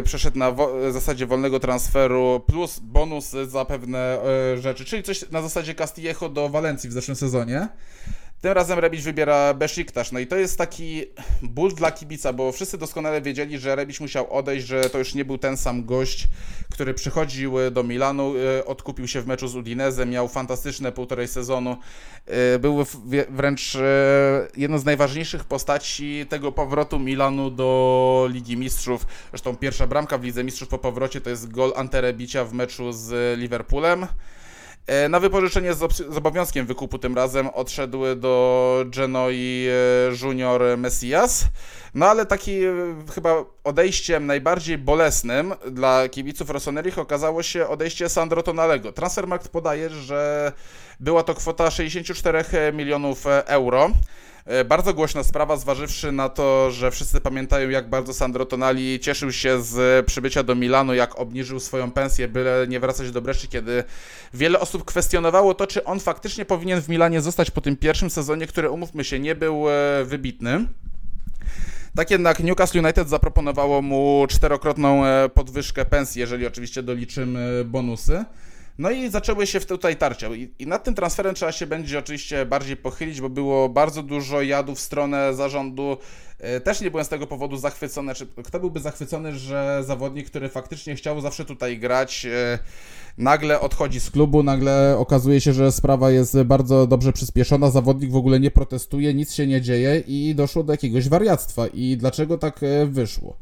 przeszedł 0.04 0.38
na 0.38 0.56
zasadzie 0.92 1.26
wolnego 1.26 1.60
transferu 1.60 2.42
plus 2.48 2.80
bonus 2.80 3.30
za 3.48 3.66
pewne 3.66 4.00
e, 4.54 4.58
rzeczy, 4.58 4.86
czyli 4.86 5.04
coś 5.04 5.32
na 5.32 5.42
zasadzie 5.42 5.76
Castillejo 5.76 6.30
do 6.30 6.50
Walencji 6.50 6.90
w 6.90 6.94
zeszłym 6.94 7.16
sezonie. 7.16 7.68
Tym 8.44 8.52
razem 8.52 8.80
Rebić 8.80 9.02
wybiera 9.02 9.54
Besiktas. 9.54 10.12
No 10.12 10.20
i 10.20 10.28
to 10.28 10.36
jest 10.36 10.58
taki 10.58 11.06
ból 11.42 11.74
dla 11.74 11.92
kibica, 11.92 12.34
bo 12.34 12.52
wszyscy 12.52 12.78
doskonale 12.78 13.22
wiedzieli, 13.22 13.60
że 13.60 13.76
Rebić 13.76 14.00
musiał 14.00 14.34
odejść, 14.34 14.68
że 14.68 14.90
to 14.90 14.98
już 14.98 15.14
nie 15.14 15.26
był 15.26 15.38
ten 15.38 15.58
sam 15.58 15.86
gość, 15.86 16.28
który 16.70 16.94
przychodził 16.94 17.54
do 17.72 17.84
Milanu, 17.84 18.34
e, 18.38 18.66
odkupił 18.66 19.08
się 19.08 19.22
w 19.22 19.28
meczu 19.28 19.48
z 19.48 19.56
Udinezem, 19.56 20.10
miał 20.10 20.28
fantastyczne 20.28 20.92
półtorej 20.92 21.28
sezonu. 21.28 21.78
E, 22.26 22.60
był 22.60 22.86
wręcz 23.30 23.76
e, 23.76 23.82
jedną 24.58 24.78
z 24.78 24.86
najważniejszych 24.86 25.44
postaci 25.44 26.26
tego 26.30 26.52
powrotu 26.52 27.00
Milanu 27.00 27.50
do 27.50 28.28
Ligi 28.32 28.58
Mistrzów. 28.58 29.06
Zresztą 29.30 29.56
pierwsza 29.56 29.88
bramka 29.88 30.18
w 30.18 30.24
Lidze 30.24 30.44
Mistrzów 30.44 30.70
po 30.70 30.78
powrocie 30.78 31.22
to 31.22 31.30
jest 31.30 31.52
gol 31.52 31.74
Anterebicia 31.76 32.46
w 32.46 32.54
meczu 32.54 32.92
z 32.92 33.40
Liverpoolem. 33.40 34.08
E, 34.88 35.10
na 35.10 35.20
wypożyczenie 35.20 35.74
z, 35.74 36.18
obowiązkiem 36.18 36.66
wykupu 36.66 37.00
tym 37.00 37.16
razem 37.16 37.48
odszedł 37.48 38.16
do 38.16 38.86
Genoi 38.88 39.68
e, 39.68 40.26
Junior 40.26 40.62
Messias. 40.78 41.46
No 41.94 42.06
ale 42.06 42.26
taki 42.26 42.64
e, 42.64 42.74
chyba 43.16 43.46
odejściem 43.64 44.26
najbardziej 44.26 44.78
bolesnym 44.78 45.54
dla 45.72 46.10
kibiców 46.10 46.50
Rossoneri 46.50 46.92
okazało 46.96 47.44
się 47.44 47.68
odejście 47.68 48.10
Sandro 48.10 48.44
Tonalego. 48.44 48.92
Transfermarkt 48.92 49.48
podaje, 49.48 49.90
że 49.90 50.52
była 51.00 51.24
to 51.24 51.34
kwota 51.34 51.72
64 51.72 52.44
milionów 52.74 53.24
euro. 53.46 53.90
E, 54.46 54.66
bardzo 54.66 54.94
głośna 54.94 55.24
sprawa, 55.24 55.58
zważywszy 55.58 56.12
na 56.12 56.30
to, 56.30 56.72
że 56.72 56.92
wszyscy 56.92 57.22
pamiętają, 57.22 57.70
jak 57.70 57.90
bardzo 57.90 58.14
Sandro 58.14 58.46
Tonali 58.46 59.00
cieszył 59.00 59.32
się 59.32 59.62
z 59.62 60.06
przybycia 60.06 60.44
do 60.44 60.56
Milanu, 60.56 60.94
jak 60.94 61.20
obniżył 61.20 61.60
swoją 61.60 61.92
pensję, 61.92 62.28
byle 62.28 62.66
nie 62.68 62.80
wracać 62.80 63.12
do 63.12 63.22
Bresci, 63.22 63.48
kiedy 63.48 63.84
wiele 64.34 64.60
osób 64.60 64.86
kwestionowało 64.86 65.54
to, 65.54 65.68
czy 65.68 65.84
on 65.84 66.00
faktycznie 66.00 66.46
powinien 66.46 66.82
w 66.82 66.90
Milanie 66.90 67.22
zostać 67.22 67.52
po 67.52 67.62
tym 67.62 67.78
pierwszym 67.78 68.10
sezonie, 68.10 68.48
który, 68.48 68.70
umówmy 68.70 69.04
się, 69.04 69.20
nie 69.20 69.36
był 69.36 69.70
e, 69.70 70.04
wybitny. 70.06 70.66
Tak 71.96 72.12
jednak 72.12 72.40
Newcastle 72.40 72.80
United 72.80 73.10
zaproponowało 73.10 73.82
mu 73.82 74.26
czterokrotną 74.30 75.06
e, 75.06 75.30
podwyżkę 75.30 75.86
pensji, 75.86 76.20
jeżeli 76.20 76.48
oczywiście 76.48 76.84
doliczymy 76.84 77.66
bonusy. 77.66 78.26
No 78.78 78.92
i 78.92 79.10
zaczęły 79.10 79.48
się 79.48 79.60
tutaj 79.60 79.96
tarcia. 79.96 80.36
I, 80.36 80.52
I, 80.60 80.68
nad 80.68 80.84
tym 80.84 80.96
transferem 80.96 81.36
trzeba 81.36 81.52
się 81.52 81.68
będzie 81.68 82.00
oczywiście 82.00 82.46
bardziej 82.46 82.78
pochylić, 82.78 83.22
bo 83.22 83.30
było 83.30 83.70
bardzo 83.70 84.04
dużo 84.04 84.42
jadu 84.42 84.76
w 84.76 84.80
stronę 84.80 85.34
zarządu. 85.34 85.98
E, 86.40 86.60
też 86.60 86.82
nie 86.82 86.92
byłem 86.92 87.06
z 87.06 87.10
tego 87.10 87.28
powodu 87.28 87.58
zachwycony. 87.58 88.16
Czy 88.16 88.28
kto 88.44 88.60
byłby 88.60 88.80
zachwycony, 88.80 89.36
że 89.36 89.84
zawodnik, 89.88 90.30
który 90.30 90.50
faktycznie 90.50 90.96
chciał 90.96 91.22
zawsze 91.22 91.46
tutaj 91.46 91.80
grać, 91.80 92.26
e, 92.26 92.60
nagle 93.18 93.60
odchodzi 93.60 94.00
z 94.00 94.12
klubu, 94.12 94.44
nagle 94.44 94.96
okazuje 94.98 95.42
się, 95.42 95.54
że 95.54 95.72
sprawa 95.72 96.12
jest 96.12 96.44
bardzo 96.44 96.88
dobrze 96.88 97.14
przyspieszona, 97.14 97.70
zawodnik 97.70 98.12
w 98.12 98.16
ogóle 98.16 98.40
nie 98.40 98.52
protestuje, 98.52 99.14
nic 99.14 99.34
się 99.34 99.48
nie 99.48 99.62
dzieje 99.62 100.04
i 100.08 100.36
doszło 100.36 100.64
do 100.64 100.74
jakiegoś 100.74 101.10
wariactwa. 101.10 101.68
I 101.68 101.98
dlaczego 101.98 102.38
tak 102.38 102.64
e, 102.64 102.86
wyszło? 102.86 103.38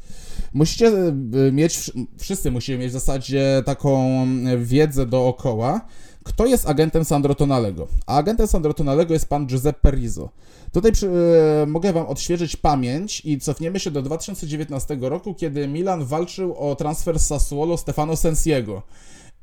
Musicie 0.53 0.87
e, 0.87 1.51
mieć, 1.51 1.91
wszyscy 2.17 2.51
musimy 2.51 2.77
mieć 2.77 2.89
w 2.89 2.93
zasadzie 2.93 3.63
taką 3.65 4.25
wiedzę 4.57 5.05
dookoła, 5.05 5.81
kto 6.23 6.45
jest 6.45 6.69
agentem 6.69 7.05
Sandro 7.05 7.35
Tonalego. 7.35 7.87
A 8.05 8.17
agentem 8.17 8.47
Sandro 8.47 8.73
Tonalego 8.73 9.13
jest 9.13 9.29
pan 9.29 9.47
Giuseppe 9.47 9.91
Rizzo. 9.91 10.29
Tutaj 10.71 10.91
przy, 10.91 11.09
e, 11.63 11.65
mogę 11.65 11.93
wam 11.93 12.05
odświeżyć 12.05 12.55
pamięć 12.55 13.21
i 13.25 13.39
cofniemy 13.39 13.79
się 13.79 13.91
do 13.91 14.01
2019 14.01 14.97
roku, 15.01 15.33
kiedy 15.33 15.67
Milan 15.67 16.05
walczył 16.05 16.55
o 16.55 16.75
transfer 16.75 17.19
z 17.19 17.27
Sassuolo 17.27 17.77
Stefano 17.77 18.15
Sensiego. 18.15 18.81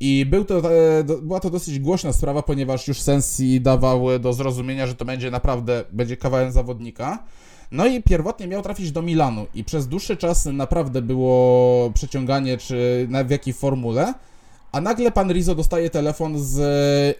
I 0.01 0.27
był 0.27 0.45
to, 0.45 0.75
e, 0.75 1.05
była 1.05 1.41
to 1.41 1.51
dosyć 1.51 1.79
głośna 1.79 2.13
sprawa, 2.13 2.43
ponieważ 2.43 2.89
już 2.89 3.01
Sensi 3.01 3.61
dawał 3.61 4.19
do 4.19 4.33
zrozumienia, 4.33 4.87
że 4.87 4.95
to 4.95 5.05
będzie 5.05 5.31
naprawdę 5.31 5.85
będzie 5.93 6.17
kawałem 6.17 6.53
zawodnika. 6.53 7.25
No 7.71 7.87
i 7.87 8.03
pierwotnie 8.03 8.47
miał 8.47 8.63
trafić 8.63 8.93
do 8.93 9.03
Milanu 9.03 9.47
i 9.55 9.65
przez 9.65 9.89
dłuższy 9.89 10.17
czas 10.17 10.45
naprawdę 10.47 11.03
było 11.03 11.91
przeciąganie, 11.95 12.59
czy 12.59 13.09
w 13.27 13.31
jakiej 13.31 13.55
formule. 13.55 14.15
A 14.73 14.81
nagle 14.81 15.13
pan 15.13 15.33
Rizzo 15.33 15.55
dostaje 15.55 15.91
telefon 15.91 16.35
z 16.39 16.61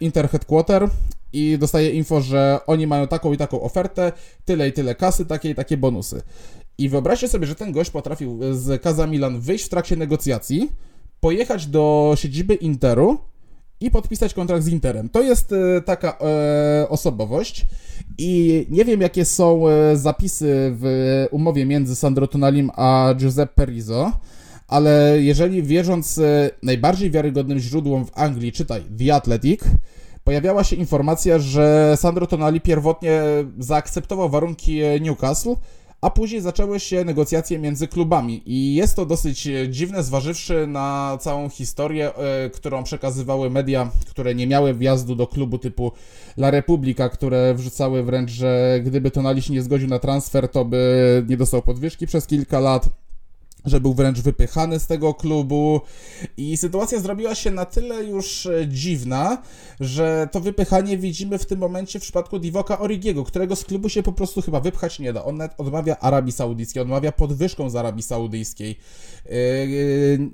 Inter 0.01 0.29
Headquarter 0.29 0.89
i 1.33 1.57
dostaje 1.57 1.89
info, 1.89 2.21
że 2.21 2.59
oni 2.67 2.87
mają 2.87 3.07
taką 3.07 3.33
i 3.33 3.37
taką 3.37 3.61
ofertę, 3.61 4.11
tyle 4.45 4.67
i 4.67 4.73
tyle 4.73 4.95
kasy, 4.95 5.25
takie 5.25 5.49
i 5.49 5.55
takie 5.55 5.77
bonusy. 5.77 6.21
I 6.77 6.89
wyobraźcie 6.89 7.27
sobie, 7.27 7.47
że 7.47 7.55
ten 7.55 7.71
gość 7.71 7.89
potrafił 7.91 8.39
z 8.51 8.83
Casa 8.83 9.07
Milan 9.07 9.39
wyjść 9.39 9.65
w 9.65 9.69
trakcie 9.69 9.95
negocjacji, 9.95 10.71
pojechać 11.19 11.67
do 11.67 12.13
siedziby 12.17 12.55
Interu 12.55 13.17
i 13.81 13.91
podpisać 13.91 14.33
kontrakt 14.33 14.63
z 14.63 14.67
Interem. 14.67 15.09
To 15.09 15.21
jest 15.21 15.51
e, 15.51 15.81
taka 15.81 16.17
e, 16.21 16.89
osobowość 16.89 17.65
i 18.17 18.65
nie 18.69 18.85
wiem 18.85 19.01
jakie 19.01 19.25
są 19.25 19.67
e, 19.67 19.97
zapisy 19.97 20.75
w 20.79 21.25
umowie 21.31 21.65
między 21.65 21.95
Sandro 21.95 22.27
Tonalim 22.27 22.71
a 22.75 23.13
Giuseppe 23.17 23.65
Rizzo, 23.65 24.11
ale 24.67 25.15
jeżeli 25.19 25.63
wierząc 25.63 26.19
najbardziej 26.63 27.11
wiarygodnym 27.11 27.59
źródłom 27.59 28.05
w 28.05 28.11
Anglii, 28.13 28.51
czytaj 28.51 28.83
The 28.99 29.15
Athletic, 29.15 29.61
pojawiała 30.23 30.63
się 30.63 30.75
informacja, 30.75 31.39
że 31.39 31.93
Sandro 31.97 32.27
Tonali 32.27 32.61
pierwotnie 32.61 33.21
zaakceptował 33.59 34.29
warunki 34.29 34.81
Newcastle, 35.01 35.53
a 36.01 36.09
później 36.09 36.41
zaczęły 36.41 36.79
się 36.79 37.05
negocjacje 37.05 37.59
między 37.59 37.87
klubami 37.87 38.41
i 38.45 38.75
jest 38.75 38.95
to 38.95 39.05
dosyć 39.05 39.47
dziwne, 39.69 40.03
zważywszy 40.03 40.67
na 40.67 41.17
całą 41.21 41.49
historię, 41.49 42.15
e, 42.15 42.49
którą 42.49 42.83
przekazywały 42.83 43.49
media, 43.49 43.91
które 44.09 44.35
nie 44.35 44.47
miały 44.47 44.73
wjazdu 44.73 45.15
do 45.15 45.27
klubu 45.27 45.57
typu 45.57 45.91
La 46.37 46.51
Repubblica, 46.51 47.09
które 47.09 47.53
wrzucały 47.53 48.03
wręcz, 48.03 48.31
że 48.31 48.79
gdyby 48.83 49.11
Tonali 49.11 49.41
się 49.41 49.53
nie 49.53 49.61
zgodził 49.61 49.87
na 49.87 49.99
transfer, 49.99 50.49
to 50.49 50.65
by 50.65 51.25
nie 51.29 51.37
dostał 51.37 51.61
podwyżki 51.61 52.07
przez 52.07 52.27
kilka 52.27 52.59
lat. 52.59 52.89
Że 53.65 53.81
był 53.81 53.93
wręcz 53.93 54.19
wypychany 54.19 54.79
z 54.79 54.87
tego 54.87 55.13
klubu 55.13 55.81
i 56.37 56.57
sytuacja 56.57 56.99
zrobiła 56.99 57.35
się 57.35 57.51
na 57.51 57.65
tyle 57.65 58.03
już 58.03 58.45
e, 58.45 58.67
dziwna, 58.67 59.41
że 59.79 60.29
to 60.31 60.39
wypychanie 60.39 60.97
widzimy 60.97 61.37
w 61.37 61.45
tym 61.45 61.59
momencie 61.59 61.99
w 61.99 62.01
przypadku 62.01 62.39
Divoka 62.39 62.79
Origiego, 62.79 63.23
którego 63.23 63.55
z 63.55 63.65
klubu 63.65 63.89
się 63.89 64.03
po 64.03 64.13
prostu 64.13 64.41
chyba 64.41 64.59
wypchać 64.59 64.99
nie 64.99 65.13
da. 65.13 65.25
On 65.25 65.37
nawet 65.37 65.59
odmawia 65.59 65.97
Arabii 65.99 66.31
Saudyjskiej, 66.31 66.81
odmawia 66.81 67.11
podwyżką 67.11 67.69
z 67.69 67.75
Arabii 67.75 68.03
Saudyjskiej. 68.03 68.77
E, 69.25 69.29
e, 69.29 69.67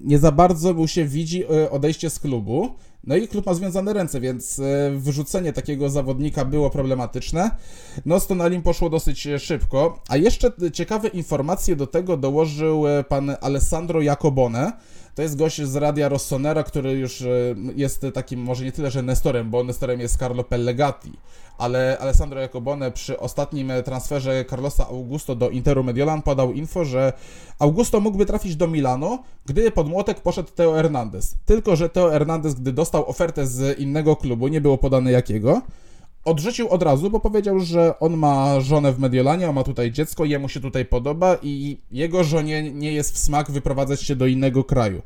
nie 0.03 0.19
za 0.19 0.31
bardzo 0.31 0.73
mu 0.73 0.87
się 0.87 1.05
widzi 1.05 1.45
odejście 1.71 2.09
z 2.09 2.19
klubu. 2.19 2.75
No 3.07 3.15
i 3.15 3.27
klub 3.27 3.45
ma 3.45 3.53
związane 3.53 3.93
ręce, 3.93 4.21
więc 4.21 4.59
e, 4.59 4.91
wyrzucenie 4.97 5.53
takiego 5.53 5.89
zawodnika 5.89 6.45
było 6.45 6.69
problematyczne. 6.69 7.51
No 8.05 8.19
z 8.19 8.27
Tonalim 8.27 8.61
poszło 8.61 8.89
dosyć 8.89 9.27
e, 9.27 9.39
szybko. 9.39 9.99
A 10.09 10.17
jeszcze 10.17 10.51
ciekawe 10.73 11.07
informacje 11.07 11.75
do 11.75 11.87
tego 11.87 12.17
dołożył 12.17 12.87
e, 12.87 13.03
pan 13.03 13.35
Alessandro 13.41 14.01
Jacobone, 14.01 14.71
to 15.15 15.21
jest 15.21 15.37
gość 15.37 15.61
z 15.61 15.75
Radia 15.75 16.09
Rossonera, 16.09 16.63
który 16.63 16.91
już 16.91 17.21
e, 17.21 17.27
jest 17.75 18.05
takim, 18.13 18.39
może 18.39 18.65
nie 18.65 18.71
tyle, 18.71 18.91
że 18.91 19.01
Nestorem, 19.01 19.49
bo 19.49 19.63
Nestorem 19.63 19.99
jest 19.99 20.17
Carlo 20.17 20.43
Pellegatti, 20.43 21.11
ale 21.57 21.97
Alessandro 21.99 22.41
Jacobone 22.41 22.91
przy 22.91 23.19
ostatnim 23.19 23.71
transferze 23.85 24.45
Carlosa 24.49 24.87
Augusto 24.87 25.35
do 25.35 25.49
Interu 25.49 25.83
Mediolan 25.83 26.21
podał 26.21 26.53
info, 26.53 26.85
że 26.85 27.13
Augusto 27.59 27.99
mógłby 27.99 28.25
trafić 28.25 28.55
do 28.55 28.67
Milanu, 28.67 29.19
gdyby 29.45 29.71
pod 29.71 29.89
młotek 29.89 30.19
poszedł 30.19 30.49
Teo 30.55 30.73
Hernandez. 30.73 31.35
Tylko, 31.45 31.75
że 31.75 31.89
Teo 31.89 32.09
Hernandez, 32.09 32.53
gdy 32.53 32.71
dostał 32.73 33.09
ofertę 33.09 33.47
z 33.47 33.79
innego 33.79 34.15
klubu, 34.15 34.47
nie 34.47 34.61
było 34.61 34.77
podane 34.77 35.11
jakiego, 35.11 35.61
odrzucił 36.25 36.69
od 36.69 36.83
razu, 36.83 37.09
bo 37.09 37.19
powiedział, 37.19 37.59
że 37.59 37.99
on 37.99 38.17
ma 38.17 38.59
żonę 38.59 38.93
w 38.93 38.99
Mediolanie, 38.99 39.49
on 39.49 39.55
ma 39.55 39.63
tutaj 39.63 39.91
dziecko, 39.91 40.25
jemu 40.25 40.49
się 40.49 40.59
tutaj 40.59 40.85
podoba 40.85 41.37
i 41.41 41.77
jego 41.91 42.23
żonie 42.23 42.71
nie 42.71 42.93
jest 42.93 43.15
w 43.15 43.17
smak 43.17 43.51
wyprowadzać 43.51 44.01
się 44.01 44.15
do 44.15 44.25
innego 44.25 44.63
kraju. 44.63 45.01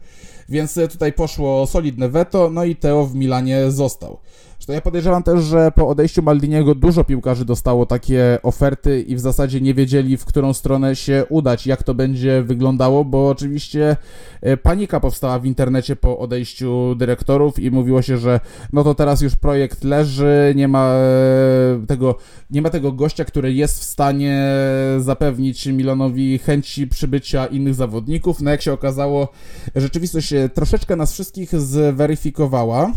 Więc 0.50 0.80
tutaj 0.92 1.14
poszło 1.14 1.68
solidne 1.68 2.10
weto, 2.10 2.50
no 2.50 2.64
i 2.64 2.76
Teo 2.76 3.06
w 3.06 3.16
Milanie 3.16 3.72
został. 3.72 4.18
Zresztą 4.60 4.74
ja 4.74 4.82
podejrzewam 4.82 5.24
też, 5.24 5.44
że 5.44 5.72
po 5.72 5.88
odejściu 5.88 6.22
Maldiniego 6.22 6.76
dużo 6.76 7.04
piłkarzy 7.04 7.46
dostało 7.46 7.86
takie 7.86 8.40
oferty 8.44 9.02
i 9.02 9.16
w 9.16 9.20
zasadzie 9.20 9.62
nie 9.62 9.74
wiedzieli, 9.74 10.18
w 10.18 10.26
którą 10.26 10.54
stronę 10.54 10.96
się 10.96 11.26
udać, 11.30 11.68
jak 11.68 11.84
to 11.84 11.94
będzie 11.94 12.44
wyglądało, 12.44 13.06
bo 13.06 13.30
oczywiście 13.30 13.98
e, 14.42 14.58
panika 14.58 15.00
powstała 15.00 15.40
w 15.40 15.46
internecie 15.46 15.96
po 15.96 16.20
odejściu 16.20 16.96
dyrektorów 16.96 17.60
i 17.60 17.72
mówiło 17.72 18.02
się, 18.02 18.18
że 18.18 18.40
no 18.74 18.84
to 18.84 18.96
teraz 18.96 19.22
już 19.22 19.36
projekt 19.36 19.84
leży, 19.84 20.54
nie 20.56 20.68
ma 20.68 20.94
e, 20.94 21.86
tego, 21.88 22.16
nie 22.52 22.62
ma 22.62 22.70
tego 22.70 22.92
gościa, 22.92 23.26
który 23.26 23.54
jest 23.54 23.80
w 23.80 23.84
stanie 23.84 24.52
zapewnić 24.98 25.66
Milanowi 25.66 26.38
chęci 26.38 26.88
przybycia 26.88 27.46
innych 27.46 27.76
zawodników. 27.76 28.42
No 28.42 28.52
jak 28.52 28.62
się 28.62 28.74
okazało, 28.74 29.28
rzeczywistość 29.76 30.34
troszeczkę 30.54 30.96
nas 30.96 31.14
wszystkich 31.14 31.60
zweryfikowała. 31.60 32.92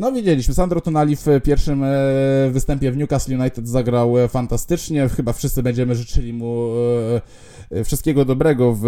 No 0.00 0.12
widzieliśmy, 0.12 0.54
Sandro 0.54 0.80
Tonali 0.80 1.16
w 1.16 1.26
pierwszym 1.44 1.84
e, 1.84 1.88
występie 2.50 2.92
w 2.92 2.96
Newcastle 2.96 3.34
United 3.40 3.68
zagrał 3.68 4.18
e, 4.18 4.28
fantastycznie, 4.28 5.08
chyba 5.08 5.32
wszyscy 5.32 5.62
będziemy 5.62 5.94
życzyli 5.94 6.32
mu 6.32 6.68
e, 7.70 7.84
wszystkiego 7.84 8.24
dobrego 8.24 8.76
w, 8.80 8.86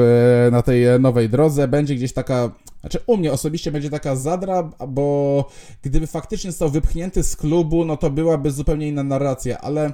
na 0.53 0.63
tej 0.63 1.01
nowej 1.01 1.29
drodze. 1.29 1.69
Będzie 1.69 1.95
gdzieś 1.95 2.13
taka, 2.13 2.51
znaczy 2.81 2.99
u 3.07 3.17
mnie 3.17 3.33
osobiście 3.33 3.73
będzie 3.73 3.91
taka 3.91 4.17
zadra, 4.17 4.71
bo 4.89 5.49
gdyby 5.83 6.07
faktycznie 6.07 6.51
został 6.51 6.71
wypchnięty 6.71 7.23
z 7.23 7.37
klubu, 7.37 7.85
no 7.85 7.97
to 7.97 8.11
byłaby 8.11 8.51
zupełnie 8.51 8.89
inna 8.89 9.03
narracja, 9.03 9.59
ale 9.59 9.93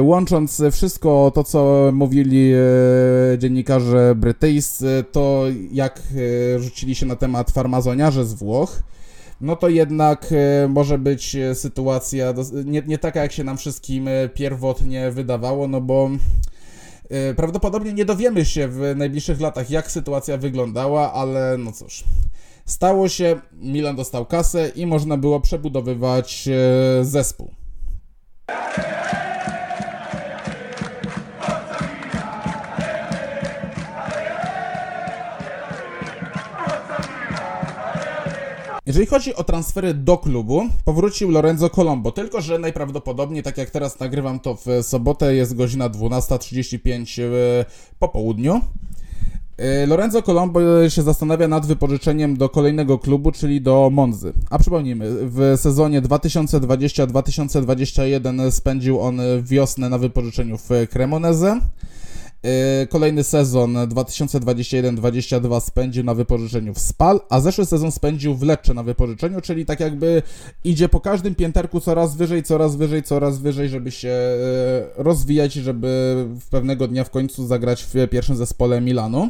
łącząc 0.00 0.62
wszystko 0.72 1.32
to, 1.34 1.44
co 1.44 1.90
mówili 1.92 2.52
dziennikarze 3.38 4.14
brytyjscy, 4.14 5.04
to 5.12 5.44
jak 5.72 6.02
rzucili 6.58 6.94
się 6.94 7.06
na 7.06 7.16
temat 7.16 7.50
farmazoniarzy 7.50 8.24
z 8.24 8.34
Włoch, 8.34 8.82
no 9.44 9.56
to 9.56 9.68
jednak 9.68 10.26
e, 10.32 10.68
może 10.68 10.98
być 10.98 11.36
e, 11.36 11.54
sytuacja 11.54 12.34
nie, 12.64 12.82
nie 12.86 12.98
taka, 12.98 13.22
jak 13.22 13.32
się 13.32 13.44
nam 13.44 13.56
wszystkim 13.56 14.08
e, 14.08 14.28
pierwotnie 14.28 15.10
wydawało, 15.10 15.68
no 15.68 15.80
bo 15.80 16.10
prawdopodobnie 17.36 17.92
nie 17.92 18.04
dowiemy 18.04 18.44
się 18.44 18.68
w 18.68 18.94
najbliższych 18.96 19.40
latach, 19.40 19.70
jak 19.70 19.90
sytuacja 19.90 20.36
wyglądała, 20.36 21.12
ale 21.12 21.56
no 21.58 21.72
cóż. 21.72 22.04
Stało 22.64 23.08
się, 23.08 23.36
Milan 23.52 23.96
dostał 23.96 24.26
kasę 24.26 24.68
i 24.68 24.86
można 24.86 25.16
było 25.16 25.40
przebudowywać 25.40 26.48
zespół. 27.02 27.50
Jeżeli 38.86 39.06
chodzi 39.06 39.34
o 39.34 39.44
transfery 39.44 39.94
do 39.94 40.18
klubu, 40.18 40.62
powrócił 40.84 41.30
Lorenzo 41.30 41.70
Colombo, 41.70 42.12
tylko 42.12 42.40
że 42.40 42.58
najprawdopodobniej, 42.58 43.42
tak 43.42 43.58
jak 43.58 43.70
teraz 43.70 44.00
nagrywam 44.00 44.40
to 44.40 44.54
w 44.54 44.66
sobotę, 44.82 45.34
jest 45.34 45.56
godzina 45.56 45.90
12.35 45.90 47.22
e, 47.22 47.26
po 47.98 48.08
południu. 48.08 48.60
E, 49.56 49.86
Lorenzo 49.86 50.22
Colombo 50.22 50.88
się 50.88 51.02
zastanawia 51.02 51.48
nad 51.48 51.66
wypożyczeniem 51.66 52.36
do 52.36 52.48
kolejnego 52.48 52.98
klubu, 52.98 53.32
czyli 53.32 53.60
do 53.60 53.90
Monzy. 53.92 54.32
A 54.50 54.58
przypomnijmy, 54.58 55.06
w 55.10 55.54
sezonie 55.56 56.02
2020-2021 56.02 58.50
spędził 58.50 59.00
on 59.00 59.20
wiosnę 59.42 59.88
na 59.88 59.98
wypożyczeniu 59.98 60.58
w 60.58 60.68
Cremoneze. 60.90 61.60
Yy, 62.44 62.86
kolejny 62.86 63.24
sezon 63.24 63.74
2021-22 63.74 65.60
spędził 65.60 66.04
na 66.04 66.14
wypożyczeniu 66.14 66.74
w 66.74 66.78
Spal, 66.78 67.20
a 67.30 67.40
zeszły 67.40 67.66
sezon 67.66 67.92
spędził 67.92 68.34
w 68.34 68.42
Lecce 68.42 68.74
na 68.74 68.82
wypożyczeniu, 68.82 69.40
czyli 69.40 69.66
tak 69.66 69.80
jakby 69.80 70.22
idzie 70.64 70.88
po 70.88 71.00
każdym 71.00 71.34
pięterku 71.34 71.80
coraz 71.80 72.16
wyżej, 72.16 72.42
coraz 72.42 72.76
wyżej, 72.76 73.02
coraz 73.02 73.38
wyżej, 73.38 73.68
żeby 73.68 73.90
się 73.90 74.08
yy, 74.08 75.04
rozwijać, 75.04 75.52
żeby 75.52 76.24
w 76.40 76.48
pewnego 76.48 76.88
dnia 76.88 77.04
w 77.04 77.10
końcu 77.10 77.46
zagrać 77.46 77.82
w 77.82 78.08
pierwszym 78.08 78.36
zespole 78.36 78.80
Milanu. 78.80 79.28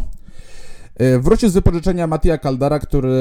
Wrócił 1.20 1.48
z 1.48 1.52
wypożyczenia 1.52 2.06
Mattia 2.06 2.38
Caldara, 2.38 2.78
który 2.78 3.16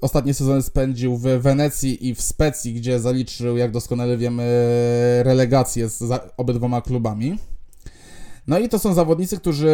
ostatnie 0.00 0.34
sezony 0.34 0.62
spędził 0.62 1.16
w 1.16 1.22
Wenecji 1.22 2.08
i 2.08 2.14
w 2.14 2.22
Specji, 2.22 2.74
gdzie 2.74 3.00
zaliczył, 3.00 3.56
jak 3.56 3.70
doskonale 3.70 4.16
wiemy, 4.16 4.44
relegację 5.24 5.88
z 5.88 6.20
obydwoma 6.36 6.82
klubami. 6.82 7.38
No 8.46 8.58
i 8.58 8.68
to 8.68 8.78
są 8.78 8.94
zawodnicy, 8.94 9.36
którzy 9.36 9.70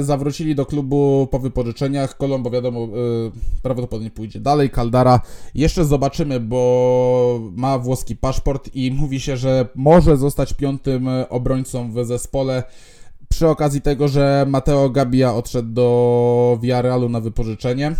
zawrócili 0.00 0.54
do 0.54 0.66
klubu 0.66 1.28
po 1.30 1.38
wypożyczeniach. 1.38 2.16
Kolombo 2.16 2.50
wiadomo 2.50 2.80
yy, 2.80 3.32
prawdopodobnie 3.62 4.10
pójdzie 4.10 4.40
dalej. 4.40 4.70
Caldara 4.70 5.20
jeszcze 5.54 5.84
zobaczymy, 5.84 6.40
bo 6.40 7.40
ma 7.56 7.78
włoski 7.78 8.16
paszport 8.16 8.70
i 8.74 8.90
mówi 8.90 9.20
się, 9.20 9.36
że 9.36 9.68
może 9.74 10.16
zostać 10.16 10.52
piątym 10.52 11.08
obrońcą 11.28 11.92
w 11.92 12.04
zespole. 12.04 12.62
Przy 13.28 13.48
okazji 13.48 13.80
tego, 13.80 14.08
że 14.08 14.46
Mateo 14.48 14.90
Gabia 14.90 15.34
odszedł 15.34 15.72
do 15.72 16.58
Villarrealu 16.62 17.08
na 17.08 17.20
wypożyczenie. 17.20 17.94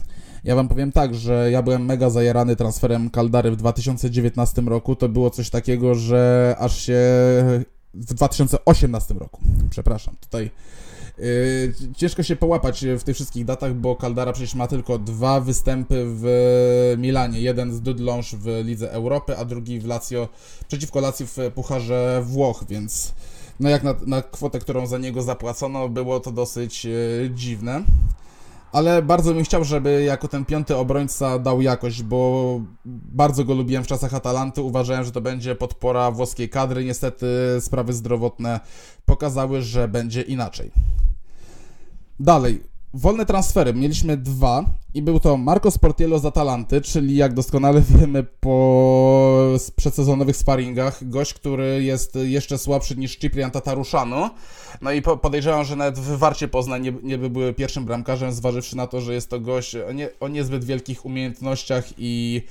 Ja 0.44 0.56
wam 0.56 0.68
powiem 0.68 0.92
tak, 0.92 1.14
że 1.14 1.50
ja 1.50 1.62
byłem 1.62 1.84
mega 1.84 2.10
zajarany 2.10 2.56
transferem 2.56 3.10
Caldary 3.10 3.50
w 3.50 3.56
2019 3.56 4.62
roku. 4.62 4.96
To 4.96 5.08
było 5.08 5.30
coś 5.30 5.50
takiego, 5.50 5.94
że 5.94 6.54
aż 6.58 6.80
się 6.82 7.00
w 7.98 8.14
2018 8.14 9.14
roku. 9.14 9.40
Przepraszam, 9.70 10.14
tutaj 10.20 10.50
yy, 11.18 11.74
ciężko 11.96 12.22
się 12.22 12.36
połapać 12.36 12.84
w 12.98 13.04
tych 13.04 13.14
wszystkich 13.14 13.44
datach, 13.44 13.74
bo 13.74 13.96
Caldara 13.96 14.32
przecież 14.32 14.54
ma 14.54 14.66
tylko 14.66 14.98
dwa 14.98 15.40
występy 15.40 16.04
w 16.06 16.94
Milanie. 16.98 17.40
Jeden 17.40 17.72
z 17.72 17.80
Dudląż 17.80 18.34
w 18.34 18.46
Lidze 18.64 18.92
Europy, 18.92 19.36
a 19.36 19.44
drugi 19.44 19.80
w 19.80 19.86
Lazio, 19.86 20.28
przeciwko 20.68 21.00
Lazio 21.00 21.26
w 21.26 21.36
Pucharze 21.54 22.22
Włoch, 22.24 22.64
więc 22.68 23.12
no 23.60 23.68
jak 23.68 23.82
na, 23.82 23.94
na 24.06 24.22
kwotę, 24.22 24.58
którą 24.58 24.86
za 24.86 24.98
niego 24.98 25.22
zapłacono, 25.22 25.88
było 25.88 26.20
to 26.20 26.32
dosyć 26.32 26.84
yy, 26.84 27.30
dziwne 27.34 27.82
ale 28.72 29.02
bardzo 29.02 29.34
bym 29.34 29.44
chciał, 29.44 29.64
żeby 29.64 30.02
jako 30.02 30.28
ten 30.28 30.44
piąty 30.44 30.76
obrońca 30.76 31.38
dał 31.38 31.62
jakość, 31.62 32.02
bo 32.02 32.60
bardzo 32.84 33.44
go 33.44 33.54
lubiłem 33.54 33.84
w 33.84 33.86
czasach 33.86 34.14
Atalanty. 34.14 34.62
Uważałem, 34.62 35.04
że 35.04 35.12
to 35.12 35.20
będzie 35.20 35.54
podpora 35.54 36.10
włoskiej 36.10 36.48
kadry. 36.48 36.84
Niestety 36.84 37.26
sprawy 37.60 37.92
zdrowotne 37.92 38.60
pokazały, 39.06 39.62
że 39.62 39.88
będzie 39.88 40.22
inaczej. 40.22 40.70
Dalej, 42.20 42.62
Wolne 42.94 43.26
transfery 43.26 43.74
mieliśmy 43.74 44.16
dwa 44.16 44.64
i 44.94 45.02
był 45.02 45.20
to 45.20 45.36
Marco 45.36 45.70
Sportiello 45.70 46.18
z 46.18 46.24
Atalanty, 46.24 46.80
czyli 46.80 47.16
jak 47.16 47.34
doskonale 47.34 47.82
wiemy 47.98 48.24
po 48.40 49.56
przedsezonowych 49.76 50.36
sparingach, 50.36 51.08
gość, 51.08 51.34
który 51.34 51.84
jest 51.84 52.18
jeszcze 52.22 52.58
słabszy 52.58 52.96
niż 52.96 53.16
Ciprian 53.16 53.50
Tataruszano. 53.50 54.30
No 54.80 54.92
i 54.92 55.02
podejrzewam, 55.02 55.64
że 55.64 55.76
nawet 55.76 55.98
w 55.98 56.18
Warcie 56.18 56.48
Poznań 56.48 56.82
nie, 56.82 56.92
nie 57.02 57.18
by 57.18 57.30
były 57.30 57.54
pierwszym 57.54 57.84
bramkarzem, 57.84 58.32
zważywszy 58.32 58.76
na 58.76 58.86
to, 58.86 59.00
że 59.00 59.14
jest 59.14 59.30
to 59.30 59.40
gość 59.40 59.76
o, 59.76 59.92
nie, 59.92 60.08
o 60.20 60.28
niezbyt 60.28 60.64
wielkich 60.64 61.04
umiejętnościach 61.04 61.84
i 61.98 62.42